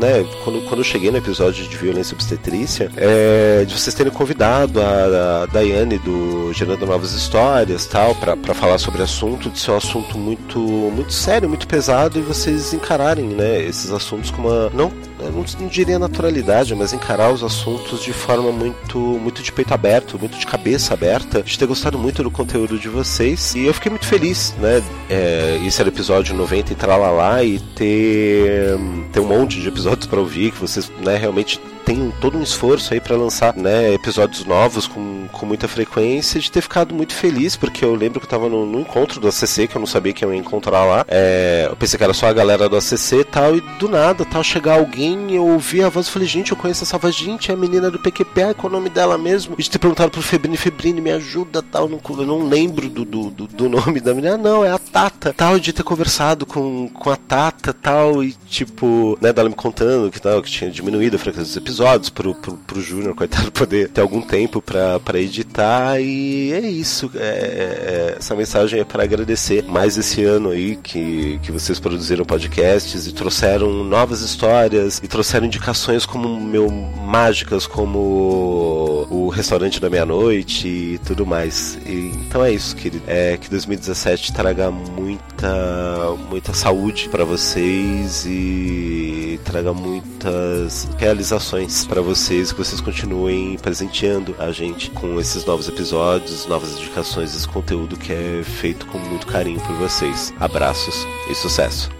né, 0.00 0.24
quando, 0.42 0.64
quando 0.68 0.78
eu 0.78 0.84
cheguei 0.84 1.10
no 1.10 1.18
episódio 1.18 1.68
de 1.68 1.76
violência 1.76 2.14
obstetrícia, 2.14 2.90
é, 2.96 3.64
de 3.66 3.78
vocês 3.78 3.94
terem 3.94 4.10
convidado 4.10 4.80
a, 4.80 5.42
a 5.42 5.46
Daiane 5.46 5.98
do 5.98 6.50
Gerando 6.54 6.86
Novas 6.86 7.12
Histórias 7.12 7.84
tal, 7.84 8.14
para 8.14 8.54
falar 8.54 8.78
sobre 8.78 9.02
o 9.02 9.04
assunto, 9.04 9.50
de 9.50 9.58
ser 9.58 9.72
um 9.72 9.76
assunto 9.76 10.16
muito, 10.16 10.58
muito 10.58 11.12
sério, 11.12 11.46
muito 11.46 11.68
pesado, 11.68 12.18
e 12.18 12.22
vocês 12.22 12.72
encararem 12.72 13.26
né, 13.26 13.62
esses 13.62 13.90
assuntos 13.92 14.30
com 14.30 14.42
uma. 14.42 14.70
Não, 14.70 14.90
não, 15.20 15.44
não 15.60 15.68
diria 15.68 15.98
naturalidade, 15.98 16.74
mas 16.74 16.92
encarar 16.92 17.32
os 17.32 17.42
assuntos 17.42 18.02
de 18.02 18.12
forma 18.12 18.52
muito, 18.52 18.98
muito 18.98 19.42
de 19.42 19.52
peito 19.52 19.74
aberto, 19.74 20.18
muito 20.18 20.38
de 20.38 20.46
cabeça 20.46 20.94
aberta, 20.94 21.42
de 21.42 21.58
ter 21.58 21.66
gostado 21.66 21.98
muito 21.98 22.22
do 22.22 22.30
conteúdo 22.30 22.78
de 22.78 22.88
vocês. 22.88 23.54
E 23.54 23.66
eu 23.66 23.74
fiquei 23.74 23.90
muito 23.90 24.06
feliz, 24.06 24.54
né? 24.60 24.82
É, 25.08 25.60
esse 25.64 25.80
era 25.80 25.88
o 25.88 25.92
episódio 25.92 26.34
90 26.34 26.72
e 26.72 26.76
tralalá, 26.76 27.42
e 27.42 27.58
ter, 27.58 28.78
ter 29.12 29.20
um 29.20 29.26
monte 29.26 29.60
de 29.60 29.68
episódios 29.68 30.06
para 30.06 30.20
ouvir, 30.20 30.52
que 30.52 30.60
vocês 30.60 30.90
né, 31.04 31.16
realmente 31.16 31.60
tem 31.84 32.07
todo 32.18 32.36
um 32.36 32.42
esforço 32.42 32.92
aí 32.92 33.00
para 33.00 33.16
lançar 33.16 33.54
né, 33.56 33.92
episódios 33.94 34.44
novos 34.44 34.86
com, 34.86 35.26
com 35.32 35.46
muita 35.46 35.68
frequência, 35.68 36.40
de 36.40 36.50
ter 36.50 36.60
ficado 36.60 36.94
muito 36.94 37.14
feliz, 37.14 37.56
porque 37.56 37.84
eu 37.84 37.94
lembro 37.94 38.20
que 38.20 38.26
eu 38.26 38.30
tava 38.30 38.48
no, 38.48 38.66
no 38.66 38.80
encontro 38.80 39.20
do 39.20 39.28
ACC, 39.28 39.68
que 39.68 39.76
eu 39.76 39.80
não 39.80 39.86
sabia 39.86 40.12
que 40.12 40.24
eu 40.24 40.32
ia 40.32 40.38
encontrar 40.38 40.84
lá. 40.84 41.04
É, 41.08 41.66
eu 41.70 41.76
pensei 41.76 41.96
que 41.96 42.04
era 42.04 42.12
só 42.12 42.26
a 42.26 42.32
galera 42.32 42.68
do 42.68 42.76
ACC 42.76 43.20
e 43.20 43.24
tal, 43.24 43.56
e 43.56 43.60
do 43.60 43.88
nada, 43.88 44.24
tal, 44.24 44.42
chegar 44.42 44.74
alguém, 44.74 45.34
eu 45.34 45.46
ouvi 45.46 45.82
a 45.82 45.88
voz 45.88 46.08
e 46.08 46.10
falei, 46.10 46.28
gente, 46.28 46.50
eu 46.50 46.56
conheço 46.56 46.84
essa 46.84 46.98
voz, 46.98 47.14
gente, 47.14 47.50
é 47.50 47.54
a 47.54 47.56
menina 47.56 47.90
do 47.90 47.98
PQP, 47.98 48.54
qual 48.54 48.72
é 48.72 48.76
o 48.76 48.78
nome 48.78 48.90
dela 48.90 49.16
mesmo? 49.16 49.54
E 49.58 49.62
de 49.62 49.70
ter 49.70 49.78
perguntado 49.78 50.10
pro 50.10 50.22
Febrine, 50.22 50.56
Febrine, 50.56 51.00
me 51.00 51.12
ajuda, 51.12 51.62
tal, 51.62 51.88
não, 51.88 52.00
eu 52.08 52.26
não 52.26 52.48
lembro 52.48 52.88
do, 52.88 53.04
do, 53.04 53.30
do, 53.30 53.46
do 53.46 53.68
nome 53.68 54.00
da 54.00 54.12
menina, 54.12 54.34
ah, 54.34 54.38
não, 54.38 54.64
é 54.64 54.70
a 54.70 54.78
Tata, 54.78 55.32
tal, 55.32 55.58
de 55.58 55.72
ter 55.72 55.82
conversado 55.82 56.44
com, 56.44 56.88
com 56.88 57.10
a 57.10 57.16
Tata, 57.16 57.72
tal, 57.72 58.24
e 58.24 58.32
tipo, 58.48 59.16
né, 59.20 59.32
dela 59.32 59.48
me 59.48 59.54
contando 59.54 60.10
que 60.10 60.20
tal, 60.20 60.42
que 60.42 60.50
tinha 60.50 60.70
diminuído 60.70 61.16
a 61.16 61.18
frequência 61.18 61.44
dos 61.44 61.56
episódios 61.56 62.07
episódios 62.08 62.10
pro, 62.10 62.34
pro, 62.34 62.56
pro 62.56 62.80
Júnior, 62.80 63.14
coitado, 63.14 63.50
poder 63.52 63.88
ter 63.88 64.00
algum 64.00 64.20
tempo 64.20 64.62
para 64.62 65.20
editar. 65.20 66.00
E 66.00 66.52
é 66.52 66.60
isso. 66.60 67.10
É, 67.14 67.18
é, 67.18 68.16
essa 68.18 68.34
mensagem 68.34 68.80
é 68.80 68.84
para 68.84 69.02
agradecer 69.02 69.62
mais 69.64 69.96
esse 69.96 70.24
ano 70.24 70.50
aí 70.50 70.76
que, 70.76 71.38
que 71.42 71.52
vocês 71.52 71.78
produziram 71.78 72.24
podcasts 72.24 73.06
e 73.06 73.12
trouxeram 73.12 73.84
novas 73.84 74.20
histórias 74.22 75.00
e 75.02 75.08
trouxeram 75.08 75.46
indicações 75.46 76.04
como 76.04 76.40
meu 76.40 76.70
mágicas, 76.70 77.66
como 77.66 79.06
o 79.10 79.28
restaurante 79.28 79.80
da 79.80 79.88
meia-noite 79.90 80.68
e 80.68 80.98
tudo 80.98 81.26
mais. 81.26 81.78
E, 81.86 82.12
então 82.26 82.44
é 82.44 82.52
isso, 82.52 82.74
querido. 82.74 83.04
É 83.06 83.36
que 83.36 83.48
2017 83.50 84.32
traga 84.32 84.70
muita, 84.70 86.16
muita 86.28 86.52
saúde 86.52 87.08
para 87.08 87.24
vocês 87.24 88.24
e 88.26 89.07
traga 89.38 89.72
muitas 89.72 90.88
realizações 90.98 91.86
para 91.86 92.00
vocês, 92.00 92.52
que 92.52 92.58
vocês 92.58 92.80
continuem 92.80 93.56
presenteando 93.58 94.34
a 94.38 94.50
gente 94.52 94.90
com 94.90 95.18
esses 95.20 95.44
novos 95.44 95.68
episódios, 95.68 96.46
novas 96.46 96.78
indicações, 96.78 97.34
esse 97.34 97.48
conteúdo 97.48 97.96
que 97.96 98.12
é 98.12 98.42
feito 98.42 98.86
com 98.86 98.98
muito 98.98 99.26
carinho 99.26 99.60
por 99.60 99.76
vocês. 99.76 100.32
Abraços 100.38 101.06
e 101.30 101.34
sucesso! 101.34 101.97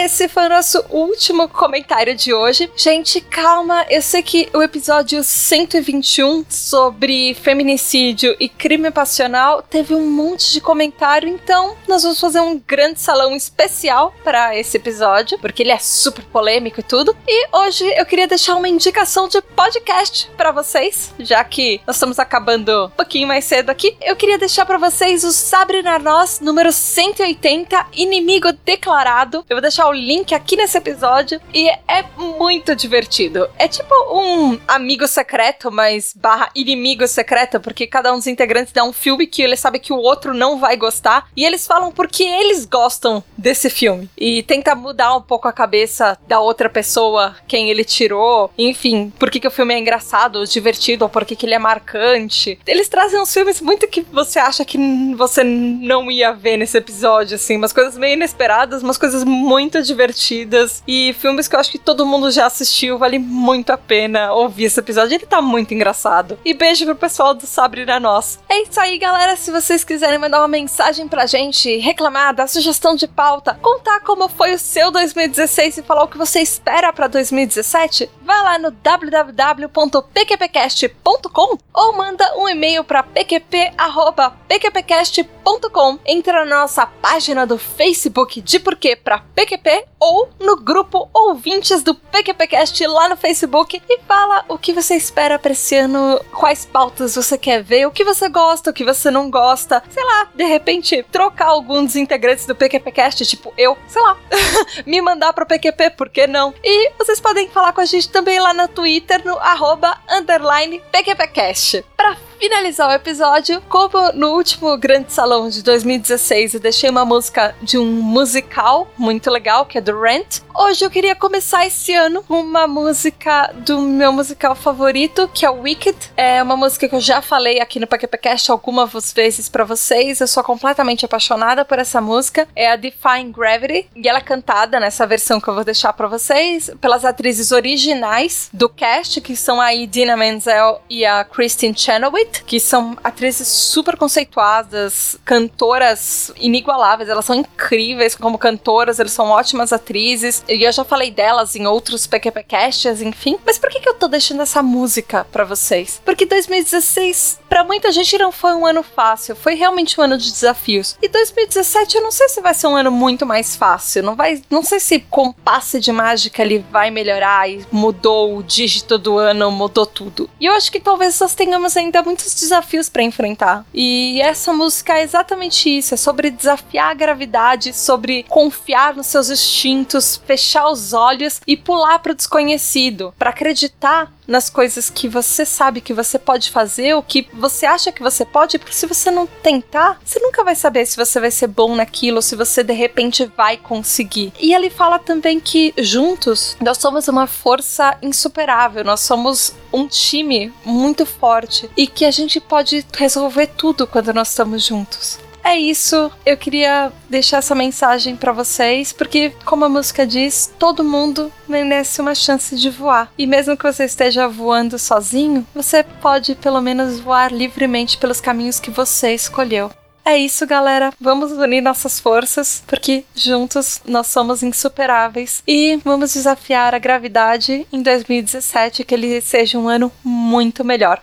Esse 0.00 0.28
foi 0.28 0.46
o 0.46 0.48
nosso 0.48 0.82
último 0.88 1.46
comentário 1.46 2.14
de 2.14 2.32
hoje. 2.32 2.70
Gente, 2.74 3.20
calma, 3.20 3.84
eu 3.90 4.00
sei 4.00 4.22
que 4.22 4.48
o 4.54 4.62
episódio 4.62 5.22
121 5.22 6.46
sobre 6.48 7.34
feminicídio 7.34 8.34
e 8.40 8.48
crime 8.48 8.90
passional 8.90 9.62
teve 9.62 9.94
um 9.94 10.10
monte 10.10 10.52
de 10.52 10.60
comentário, 10.60 11.28
então 11.28 11.76
nós 11.86 12.02
vamos 12.02 12.18
fazer 12.18 12.40
um 12.40 12.58
grande 12.58 12.98
salão 12.98 13.36
especial 13.36 14.14
para 14.24 14.56
esse 14.56 14.78
episódio, 14.78 15.38
porque 15.38 15.62
ele 15.62 15.72
é 15.72 15.78
super 15.78 16.24
polêmico 16.24 16.80
e 16.80 16.84
tudo. 16.84 17.14
E 17.28 17.48
hoje 17.54 17.84
eu 17.94 18.06
queria 18.06 18.26
deixar 18.26 18.56
uma 18.56 18.68
indicação 18.68 19.28
de 19.28 19.42
podcast 19.42 20.30
para 20.34 20.50
vocês, 20.50 21.12
já 21.18 21.44
que 21.44 21.80
nós 21.86 21.96
estamos 21.96 22.18
acabando 22.18 22.86
um 22.86 22.90
pouquinho 22.90 23.28
mais 23.28 23.44
cedo 23.44 23.68
aqui. 23.68 23.94
Eu 24.00 24.16
queria 24.16 24.38
deixar 24.38 24.64
para 24.64 24.78
vocês 24.78 25.24
o 25.24 25.32
Sabre 25.32 25.82
na 25.82 25.98
Nós 25.98 26.40
número 26.40 26.72
180, 26.72 27.86
Inimigo 27.92 28.50
Declarado. 28.64 29.44
Eu 29.48 29.56
vou 29.56 29.60
deixar 29.60 29.89
o 29.90 29.92
link 29.92 30.34
aqui 30.34 30.56
nesse 30.56 30.78
episódio 30.78 31.40
e 31.52 31.68
é 31.68 32.04
muito 32.16 32.74
divertido. 32.76 33.48
É 33.58 33.66
tipo 33.66 33.92
um 34.12 34.58
amigo 34.66 35.06
secreto, 35.08 35.70
mas 35.70 36.14
barra 36.14 36.48
inimigo 36.54 37.06
secreto, 37.06 37.60
porque 37.60 37.86
cada 37.86 38.12
um 38.12 38.16
dos 38.16 38.26
integrantes 38.26 38.72
dá 38.72 38.84
um 38.84 38.92
filme 38.92 39.26
que 39.26 39.42
ele 39.42 39.56
sabe 39.56 39.80
que 39.80 39.92
o 39.92 39.98
outro 39.98 40.32
não 40.32 40.58
vai 40.58 40.76
gostar 40.76 41.26
e 41.36 41.44
eles 41.44 41.66
falam 41.66 41.90
porque 41.90 42.22
eles 42.22 42.64
gostam 42.64 43.22
desse 43.36 43.68
filme 43.68 44.08
e 44.16 44.42
tenta 44.44 44.74
mudar 44.74 45.16
um 45.16 45.22
pouco 45.22 45.48
a 45.48 45.52
cabeça 45.52 46.16
da 46.28 46.38
outra 46.38 46.70
pessoa, 46.70 47.36
quem 47.48 47.68
ele 47.68 47.84
tirou, 47.84 48.52
enfim, 48.56 49.12
por 49.18 49.30
que, 49.30 49.40
que 49.40 49.48
o 49.48 49.50
filme 49.50 49.74
é 49.74 49.78
engraçado, 49.78 50.44
divertido, 50.46 51.04
ou 51.04 51.08
por 51.08 51.24
que, 51.24 51.34
que 51.34 51.46
ele 51.46 51.54
é 51.54 51.58
marcante. 51.58 52.58
Eles 52.66 52.88
trazem 52.88 53.20
uns 53.20 53.32
filmes 53.32 53.60
muito 53.60 53.88
que 53.88 54.02
você 54.12 54.38
acha 54.38 54.64
que 54.64 54.78
você 55.16 55.42
não 55.42 56.10
ia 56.10 56.32
ver 56.32 56.56
nesse 56.56 56.78
episódio, 56.78 57.34
assim, 57.34 57.56
umas 57.56 57.72
coisas 57.72 57.98
meio 57.98 58.14
inesperadas, 58.14 58.82
umas 58.82 58.98
coisas 58.98 59.24
muito 59.24 59.69
divertidas 59.78 60.82
e 60.86 61.14
filmes 61.14 61.48
que 61.48 61.54
eu 61.54 61.60
acho 61.60 61.70
que 61.70 61.78
todo 61.78 62.06
mundo 62.06 62.30
já 62.30 62.46
assistiu, 62.46 62.98
vale 62.98 63.18
muito 63.18 63.70
a 63.70 63.78
pena 63.78 64.32
ouvir 64.32 64.64
esse 64.64 64.80
episódio, 64.80 65.14
ele 65.14 65.26
tá 65.26 65.40
muito 65.40 65.72
engraçado. 65.74 66.38
E 66.44 66.54
beijo 66.54 66.84
pro 66.84 66.96
pessoal 66.96 67.34
do 67.34 67.46
Sabre 67.46 67.84
na 67.84 68.00
Nós. 68.00 68.38
É 68.48 68.62
isso 68.62 68.80
aí, 68.80 68.98
galera, 68.98 69.36
se 69.36 69.50
vocês 69.50 69.84
quiserem 69.84 70.18
mandar 70.18 70.40
uma 70.40 70.48
mensagem 70.48 71.06
pra 71.08 71.26
gente, 71.26 71.76
reclamar, 71.78 72.34
dar 72.34 72.48
sugestão 72.48 72.94
de 72.94 73.06
pauta, 73.06 73.58
contar 73.62 74.00
como 74.00 74.28
foi 74.28 74.54
o 74.54 74.58
seu 74.58 74.90
2016 74.90 75.78
e 75.78 75.82
falar 75.82 76.04
o 76.04 76.08
que 76.08 76.18
você 76.18 76.40
espera 76.40 76.92
para 76.92 77.08
2017, 77.08 78.10
vai 78.22 78.42
lá 78.42 78.58
no 78.58 78.70
www.pqpcast.com 78.70 81.58
ou 81.72 81.96
manda 81.96 82.36
um 82.36 82.46
e-mail 82.48 82.84
para 82.84 83.02
pqp@pqpcast.com. 83.02 85.98
Entra 86.04 86.44
na 86.44 86.60
nossa 86.60 86.86
página 86.86 87.46
do 87.46 87.58
Facebook 87.58 88.40
de 88.40 88.58
Porquê 88.58 88.96
para 88.96 89.20
PQP 89.34 89.59
ou 89.98 90.28
no 90.40 90.56
grupo 90.56 91.08
Ouvintes 91.12 91.82
do 91.82 91.94
PQPcast 91.94 92.86
lá 92.86 93.08
no 93.08 93.16
Facebook 93.16 93.82
e 93.88 94.00
fala 94.06 94.44
o 94.48 94.58
que 94.58 94.72
você 94.72 94.94
espera 94.94 95.38
para 95.38 95.52
esse 95.52 95.76
ano, 95.76 96.20
quais 96.32 96.64
pautas 96.64 97.14
você 97.14 97.36
quer 97.36 97.62
ver, 97.62 97.86
o 97.86 97.90
que 97.90 98.04
você 98.04 98.28
gosta, 98.28 98.70
o 98.70 98.72
que 98.72 98.84
você 98.84 99.10
não 99.10 99.30
gosta, 99.30 99.82
sei 99.90 100.04
lá, 100.04 100.28
de 100.34 100.44
repente 100.44 101.04
trocar 101.10 101.46
alguns 101.46 101.84
dos 101.84 101.96
integrantes 101.96 102.46
do 102.46 102.54
PQPcast, 102.54 103.26
tipo 103.26 103.52
eu, 103.56 103.76
sei 103.86 104.02
lá, 104.02 104.16
me 104.86 105.00
mandar 105.00 105.32
pro 105.32 105.46
PQP, 105.46 105.90
por 105.90 106.08
que 106.08 106.26
não? 106.26 106.54
E 106.62 106.92
vocês 106.98 107.20
podem 107.20 107.48
falar 107.48 107.72
com 107.72 107.80
a 107.80 107.86
gente 107.86 108.08
também 108.08 108.40
lá 108.40 108.54
no 108.54 108.68
Twitter, 108.68 109.24
no 109.24 109.38
arroba 109.38 109.98
underline 110.08 110.82
PQPcast. 110.90 111.84
Pra 111.96 112.16
finalizar 112.40 112.88
o 112.88 112.92
episódio, 112.92 113.62
como 113.68 114.12
no 114.14 114.30
último 114.30 114.74
grande 114.78 115.12
salão 115.12 115.50
de 115.50 115.62
2016 115.62 116.54
eu 116.54 116.60
deixei 116.60 116.88
uma 116.88 117.04
música 117.04 117.54
de 117.60 117.76
um 117.76 117.84
musical 117.84 118.90
muito 118.96 119.30
legal, 119.30 119.66
que 119.66 119.76
é 119.76 119.80
do 119.82 120.00
Rent, 120.00 120.40
hoje 120.54 120.82
eu 120.82 120.90
queria 120.90 121.14
começar 121.14 121.66
esse 121.66 121.94
ano 121.94 122.22
com 122.22 122.40
uma 122.40 122.66
música 122.66 123.52
do 123.58 123.78
meu 123.78 124.10
musical 124.10 124.54
favorito, 124.54 125.28
que 125.34 125.44
é 125.44 125.50
o 125.50 125.60
Wicked. 125.60 125.96
É 126.16 126.42
uma 126.42 126.56
música 126.56 126.88
que 126.88 126.94
eu 126.94 127.00
já 127.00 127.20
falei 127.20 127.60
aqui 127.60 127.78
no 127.78 127.86
PQPcast 127.86 128.50
algumas 128.50 129.12
vezes 129.12 129.48
para 129.48 129.64
vocês, 129.64 130.20
eu 130.20 130.26
sou 130.26 130.42
completamente 130.42 131.04
apaixonada 131.04 131.62
por 131.62 131.78
essa 131.78 132.00
música. 132.00 132.48
É 132.56 132.70
a 132.70 132.76
Define 132.76 133.30
Gravity, 133.30 133.86
e 133.94 134.08
ela 134.08 134.18
é 134.18 134.22
cantada 134.22 134.80
nessa 134.80 135.06
versão 135.06 135.38
que 135.38 135.48
eu 135.48 135.54
vou 135.54 135.64
deixar 135.64 135.92
para 135.92 136.08
vocês 136.08 136.70
pelas 136.80 137.04
atrizes 137.04 137.52
originais 137.52 138.48
do 138.50 138.68
cast, 138.68 139.20
que 139.20 139.36
são 139.36 139.60
a 139.60 139.74
Idina 139.74 140.16
Menzel 140.16 140.80
e 140.88 141.04
a 141.04 141.22
Kristen 141.22 141.74
Chenoweth 141.76 142.29
que 142.46 142.60
são 142.60 142.96
atrizes 143.02 143.48
super 143.48 143.96
conceituadas, 143.96 145.16
cantoras 145.24 146.32
inigualáveis, 146.36 147.08
elas 147.08 147.24
são 147.24 147.36
incríveis 147.36 148.14
como 148.14 148.38
cantoras, 148.38 148.98
elas 149.00 149.12
são 149.12 149.30
ótimas 149.30 149.72
atrizes, 149.72 150.44
e 150.48 150.62
eu 150.62 150.72
já 150.72 150.84
falei 150.84 151.10
delas 151.10 151.56
em 151.56 151.66
outros 151.66 152.06
PQPcasts, 152.06 153.02
enfim. 153.02 153.38
Mas 153.44 153.58
por 153.58 153.70
que, 153.70 153.80
que 153.80 153.88
eu 153.88 153.94
tô 153.94 154.08
deixando 154.08 154.42
essa 154.42 154.62
música 154.62 155.26
para 155.30 155.44
vocês? 155.44 156.00
Porque 156.04 156.26
2016, 156.26 157.40
para 157.50 157.64
muita 157.64 157.90
gente, 157.90 158.16
não 158.16 158.30
foi 158.30 158.54
um 158.54 158.64
ano 158.64 158.82
fácil, 158.82 159.34
foi 159.34 159.54
realmente 159.54 160.00
um 160.00 160.04
ano 160.04 160.16
de 160.16 160.30
desafios. 160.30 160.96
E 161.02 161.08
2017, 161.08 161.96
eu 161.96 162.02
não 162.02 162.12
sei 162.12 162.28
se 162.28 162.40
vai 162.40 162.54
ser 162.54 162.68
um 162.68 162.76
ano 162.76 162.92
muito 162.92 163.26
mais 163.26 163.56
fácil, 163.56 164.04
não 164.04 164.14
vai, 164.14 164.40
não 164.48 164.62
sei 164.62 164.78
se 164.78 165.00
com 165.00 165.32
passe 165.32 165.80
de 165.80 165.90
mágica 165.90 166.42
ele 166.42 166.64
vai 166.70 166.90
melhorar 166.90 167.50
e 167.50 167.66
mudou 167.72 168.38
o 168.38 168.42
dígito 168.42 168.96
do 168.96 169.18
ano, 169.18 169.50
mudou 169.50 169.84
tudo. 169.84 170.30
E 170.40 170.46
eu 170.46 170.52
acho 170.52 170.70
que 170.70 170.78
talvez 170.78 171.18
nós 171.18 171.34
tenhamos 171.34 171.76
ainda 171.76 172.02
muito 172.02 172.20
muitos 172.20 172.34
desafios 172.34 172.88
para 172.88 173.02
enfrentar. 173.02 173.64
E 173.72 174.20
essa 174.20 174.52
música 174.52 174.98
é 174.98 175.02
exatamente 175.02 175.68
isso, 175.70 175.94
é 175.94 175.96
sobre 175.96 176.30
desafiar 176.30 176.90
a 176.90 176.94
gravidade, 176.94 177.72
sobre 177.72 178.24
confiar 178.24 178.94
nos 178.94 179.06
seus 179.06 179.30
instintos, 179.30 180.20
fechar 180.26 180.68
os 180.68 180.92
olhos 180.92 181.40
e 181.46 181.56
pular 181.56 181.98
para 181.98 182.12
o 182.12 182.14
desconhecido, 182.14 183.14
para 183.18 183.30
acreditar 183.30 184.12
nas 184.30 184.48
coisas 184.48 184.88
que 184.88 185.08
você 185.08 185.44
sabe 185.44 185.80
que 185.80 185.92
você 185.92 186.18
pode 186.18 186.50
fazer, 186.50 186.94
o 186.94 187.02
que 187.02 187.26
você 187.34 187.66
acha 187.66 187.90
que 187.90 188.02
você 188.02 188.24
pode, 188.24 188.58
porque 188.58 188.74
se 188.74 188.86
você 188.86 189.10
não 189.10 189.26
tentar, 189.26 190.00
você 190.04 190.20
nunca 190.20 190.44
vai 190.44 190.54
saber 190.54 190.86
se 190.86 190.96
você 190.96 191.18
vai 191.18 191.32
ser 191.32 191.48
bom 191.48 191.74
naquilo, 191.74 192.16
ou 192.16 192.22
se 192.22 192.36
você 192.36 192.62
de 192.62 192.72
repente 192.72 193.30
vai 193.36 193.56
conseguir. 193.56 194.32
E 194.38 194.54
ele 194.54 194.70
fala 194.70 195.00
também 195.00 195.40
que 195.40 195.74
juntos 195.76 196.56
nós 196.60 196.78
somos 196.78 197.08
uma 197.08 197.26
força 197.26 197.98
insuperável, 198.00 198.84
nós 198.84 199.00
somos 199.00 199.52
um 199.72 199.88
time 199.88 200.52
muito 200.64 201.04
forte 201.04 201.68
e 201.76 201.88
que 201.88 202.04
a 202.04 202.10
gente 202.12 202.40
pode 202.40 202.86
resolver 202.96 203.48
tudo 203.48 203.86
quando 203.86 204.14
nós 204.14 204.28
estamos 204.28 204.64
juntos. 204.64 205.18
É 205.42 205.58
isso, 205.58 206.10
eu 206.24 206.36
queria 206.36 206.92
deixar 207.08 207.38
essa 207.38 207.54
mensagem 207.54 208.14
para 208.14 208.32
vocês, 208.32 208.92
porque, 208.92 209.32
como 209.44 209.64
a 209.64 209.68
música 209.68 210.06
diz, 210.06 210.52
todo 210.58 210.84
mundo 210.84 211.32
merece 211.48 212.00
uma 212.00 212.14
chance 212.14 212.54
de 212.54 212.70
voar. 212.70 213.10
E 213.16 213.26
mesmo 213.26 213.56
que 213.56 213.64
você 213.64 213.84
esteja 213.84 214.28
voando 214.28 214.78
sozinho, 214.78 215.46
você 215.54 215.82
pode 215.82 216.34
pelo 216.34 216.60
menos 216.60 217.00
voar 217.00 217.32
livremente 217.32 217.98
pelos 217.98 218.20
caminhos 218.20 218.60
que 218.60 218.70
você 218.70 219.14
escolheu. 219.14 219.70
É 220.04 220.16
isso, 220.16 220.46
galera. 220.46 220.92
Vamos 221.00 221.30
unir 221.32 221.60
nossas 221.60 222.00
forças, 222.00 222.62
porque 222.66 223.04
juntos 223.14 223.80
nós 223.84 224.06
somos 224.06 224.42
insuperáveis. 224.42 225.42
E 225.46 225.76
vamos 225.84 226.14
desafiar 226.14 226.74
a 226.74 226.78
gravidade 226.78 227.66
em 227.72 227.82
2017, 227.82 228.84
que 228.84 228.94
ele 228.94 229.20
seja 229.20 229.58
um 229.58 229.68
ano 229.68 229.92
muito 230.02 230.64
melhor. 230.64 231.02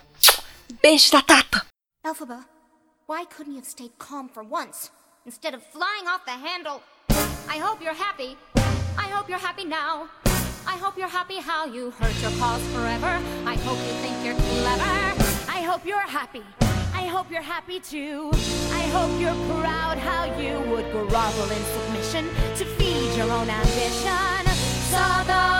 Beijo 0.82 1.10
da 1.12 1.22
Tata! 1.22 1.64
Elphaba. 2.04 2.47
Why 3.08 3.24
couldn't 3.24 3.54
you 3.54 3.60
have 3.60 3.66
stayed 3.66 3.96
calm 3.96 4.28
for 4.28 4.42
once 4.42 4.90
instead 5.24 5.54
of 5.54 5.62
flying 5.62 6.06
off 6.06 6.26
the 6.26 6.32
handle? 6.32 6.82
I 7.48 7.56
hope 7.56 7.80
you're 7.82 7.94
happy. 7.94 8.36
I 8.98 9.08
hope 9.08 9.30
you're 9.30 9.38
happy 9.38 9.64
now. 9.64 10.10
I 10.66 10.76
hope 10.76 10.98
you're 10.98 11.08
happy 11.08 11.36
how 11.36 11.64
you 11.64 11.90
hurt 11.92 12.14
your 12.20 12.30
cause 12.32 12.62
forever. 12.74 13.18
I 13.46 13.56
hope 13.64 13.78
you 13.78 13.94
think 14.02 14.14
you're 14.22 14.34
clever. 14.34 14.82
I 15.48 15.62
hope 15.62 15.86
you're 15.86 16.06
happy. 16.18 16.42
I 16.92 17.06
hope 17.06 17.30
you're 17.30 17.40
happy 17.40 17.80
too. 17.80 18.30
I 18.74 18.82
hope 18.92 19.18
you're 19.18 19.40
proud 19.56 19.96
how 19.96 20.24
you 20.38 20.60
would 20.70 20.92
grovel 20.92 21.50
in 21.50 21.64
submission 21.76 22.28
to 22.58 22.64
feed 22.76 23.16
your 23.16 23.32
own 23.32 23.48
ambition. 23.48 24.44
So 24.92 25.57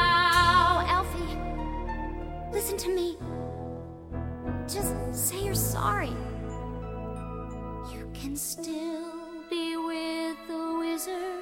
Elfie, 0.89 1.37
listen 2.51 2.77
to 2.77 2.89
me. 2.89 3.17
Just 4.67 4.95
say 5.13 5.43
you're 5.43 5.55
sorry. 5.55 6.15
You 7.93 8.09
can 8.13 8.35
still 8.35 9.11
be 9.49 9.77
with 9.77 10.37
the 10.47 10.75
wizard. 10.79 11.41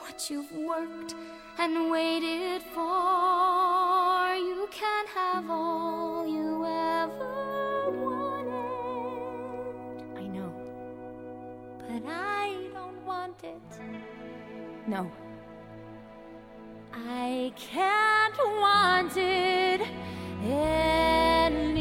What 0.00 0.30
you've 0.30 0.52
worked 0.52 1.14
and 1.58 1.90
waited 1.90 2.62
for. 2.74 4.34
You 4.34 4.68
can 4.70 5.06
have 5.14 5.50
all 5.50 6.26
you 6.26 6.64
ever 6.64 7.90
wanted. 8.04 8.62
I 10.16 10.26
know. 10.26 10.52
But 11.78 12.02
I 12.08 12.68
don't 12.72 13.04
want 13.04 13.44
it. 13.44 13.60
No. 14.86 15.10
I 16.94 17.52
can't 17.56 18.36
want 18.60 19.16
it 19.16 19.80
anymore. 20.44 21.72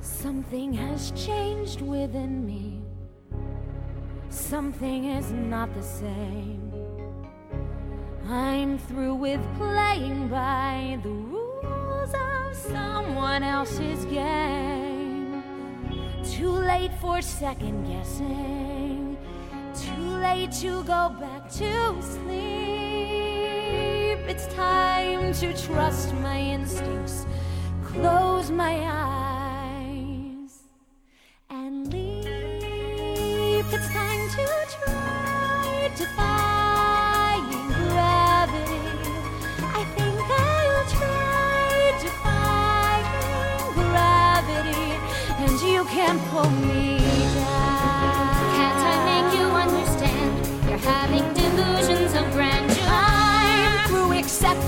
Something 0.00 0.72
has 0.74 1.10
changed 1.12 1.80
within 1.80 2.46
me. 2.46 2.80
Something 4.28 5.06
is 5.06 5.32
not 5.32 5.74
the 5.74 5.82
same. 5.82 6.72
I'm 8.28 8.78
through 8.78 9.14
with 9.14 9.40
playing 9.56 10.28
by 10.28 10.98
the 11.02 11.08
rules 11.08 12.14
of 12.14 12.54
someone 12.54 13.42
else's 13.42 14.04
game. 14.04 14.85
Too 16.36 16.50
late 16.50 16.92
for 17.00 17.22
second 17.22 17.86
guessing. 17.86 19.16
Too 19.74 20.18
late 20.20 20.52
to 20.60 20.84
go 20.84 21.08
back 21.18 21.48
to 21.52 22.02
sleep. 22.02 22.28
It's 24.28 24.46
time 24.54 25.32
to 25.32 25.54
trust 25.56 26.12
my 26.16 26.38
instincts. 26.38 27.24
Close 27.86 28.50
my 28.50 28.74
eyes 28.84 29.25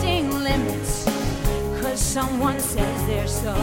accepting 0.08 0.30
limits, 0.42 1.04
cause 1.82 2.00
someone 2.00 2.58
says 2.60 3.06
they're 3.06 3.26
so. 3.26 3.54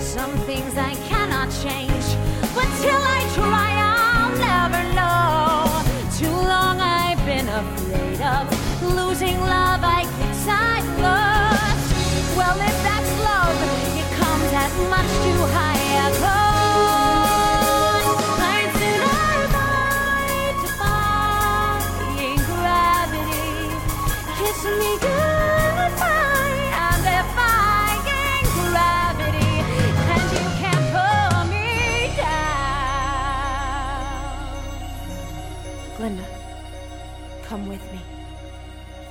Some 0.00 0.32
things 0.46 0.76
I 0.76 0.94
cannot 1.08 1.50
change, 1.62 2.06
but 2.54 2.68
till 2.82 3.02
I 3.16 3.20
try, 3.34 3.70
I'll 3.94 4.36
never 4.38 4.82
know. 4.94 5.82
Too 6.16 6.34
long 6.34 6.80
I've 6.80 7.24
been 7.24 7.48
afraid 7.48 8.20
of 8.20 8.44
losing 8.82 9.38
love 9.40 9.80
I 9.82 10.02
guess 10.18 10.46
I 10.48 10.80
lost. 11.02 12.36
Well, 12.36 12.58
if 12.60 12.76
that's 12.82 13.12
love, 13.30 13.58
it 14.00 14.08
comes 14.20 14.52
at 14.52 14.72
much 14.90 15.10
too 15.24 15.42
high 15.54 15.77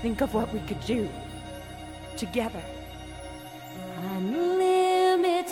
Think 0.08 0.22
of 0.22 0.34
what 0.34 0.54
we 0.54 0.62
could 0.62 0.80
do 0.86 1.10
together. 2.16 2.64
Unlimited. 4.16 5.52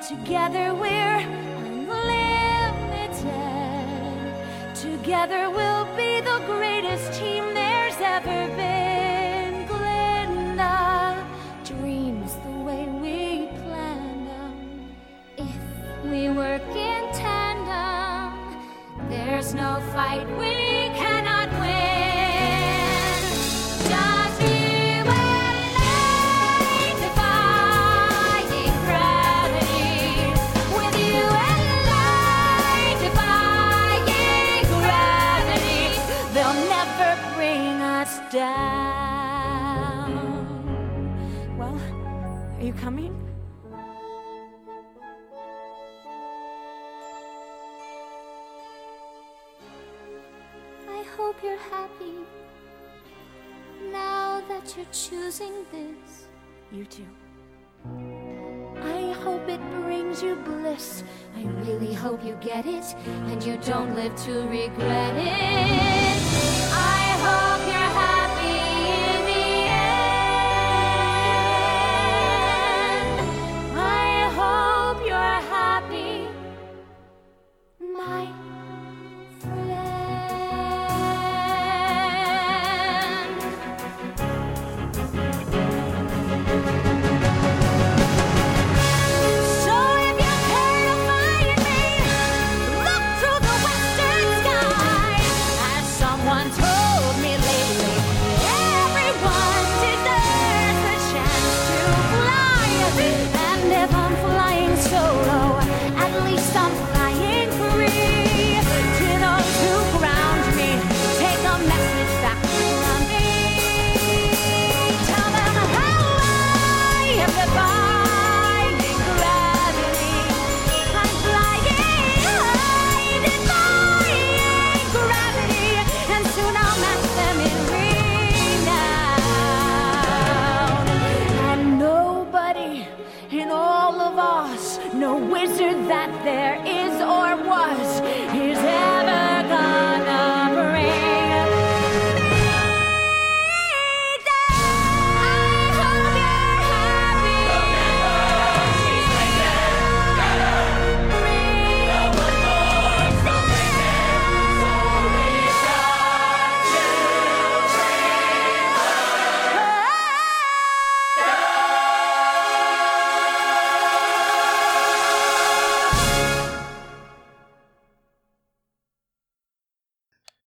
Together 0.00 0.72
we're 0.72 1.18
unlimited. 1.66 2.06
Together 4.76 5.50
we'll 5.50 5.86
be 5.96 6.20
the 6.20 6.40
greatest 6.46 7.12
team 7.18 7.52
there's 7.52 7.96
ever 7.98 8.46
been. 8.54 9.66
Glinda 9.66 11.26
dreams 11.64 12.36
the 12.44 12.56
way 12.68 12.86
we 12.86 13.48
planned 13.62 14.28
them. 14.28 14.94
If 15.36 15.58
we 16.04 16.30
work 16.30 16.62
in 16.76 17.12
tandem, 17.12 18.38
there's 19.08 19.52
no 19.52 19.80
fight 19.92 20.28
we 20.38 20.81
choosing 55.08 55.52
this. 55.72 56.28
You 56.70 56.84
too. 56.84 57.06
I 58.80 59.12
hope 59.24 59.48
it 59.48 59.60
brings 59.70 60.22
you 60.22 60.36
bliss. 60.36 61.02
I 61.36 61.42
really 61.66 61.92
hope 61.92 62.24
you 62.24 62.36
get 62.40 62.66
it 62.66 62.84
and 63.30 63.42
you 63.42 63.56
don't 63.58 63.94
live 63.96 64.14
to 64.24 64.32
regret 64.48 65.16
it. 65.16 66.22
I 66.72 67.18
hope. 67.24 67.42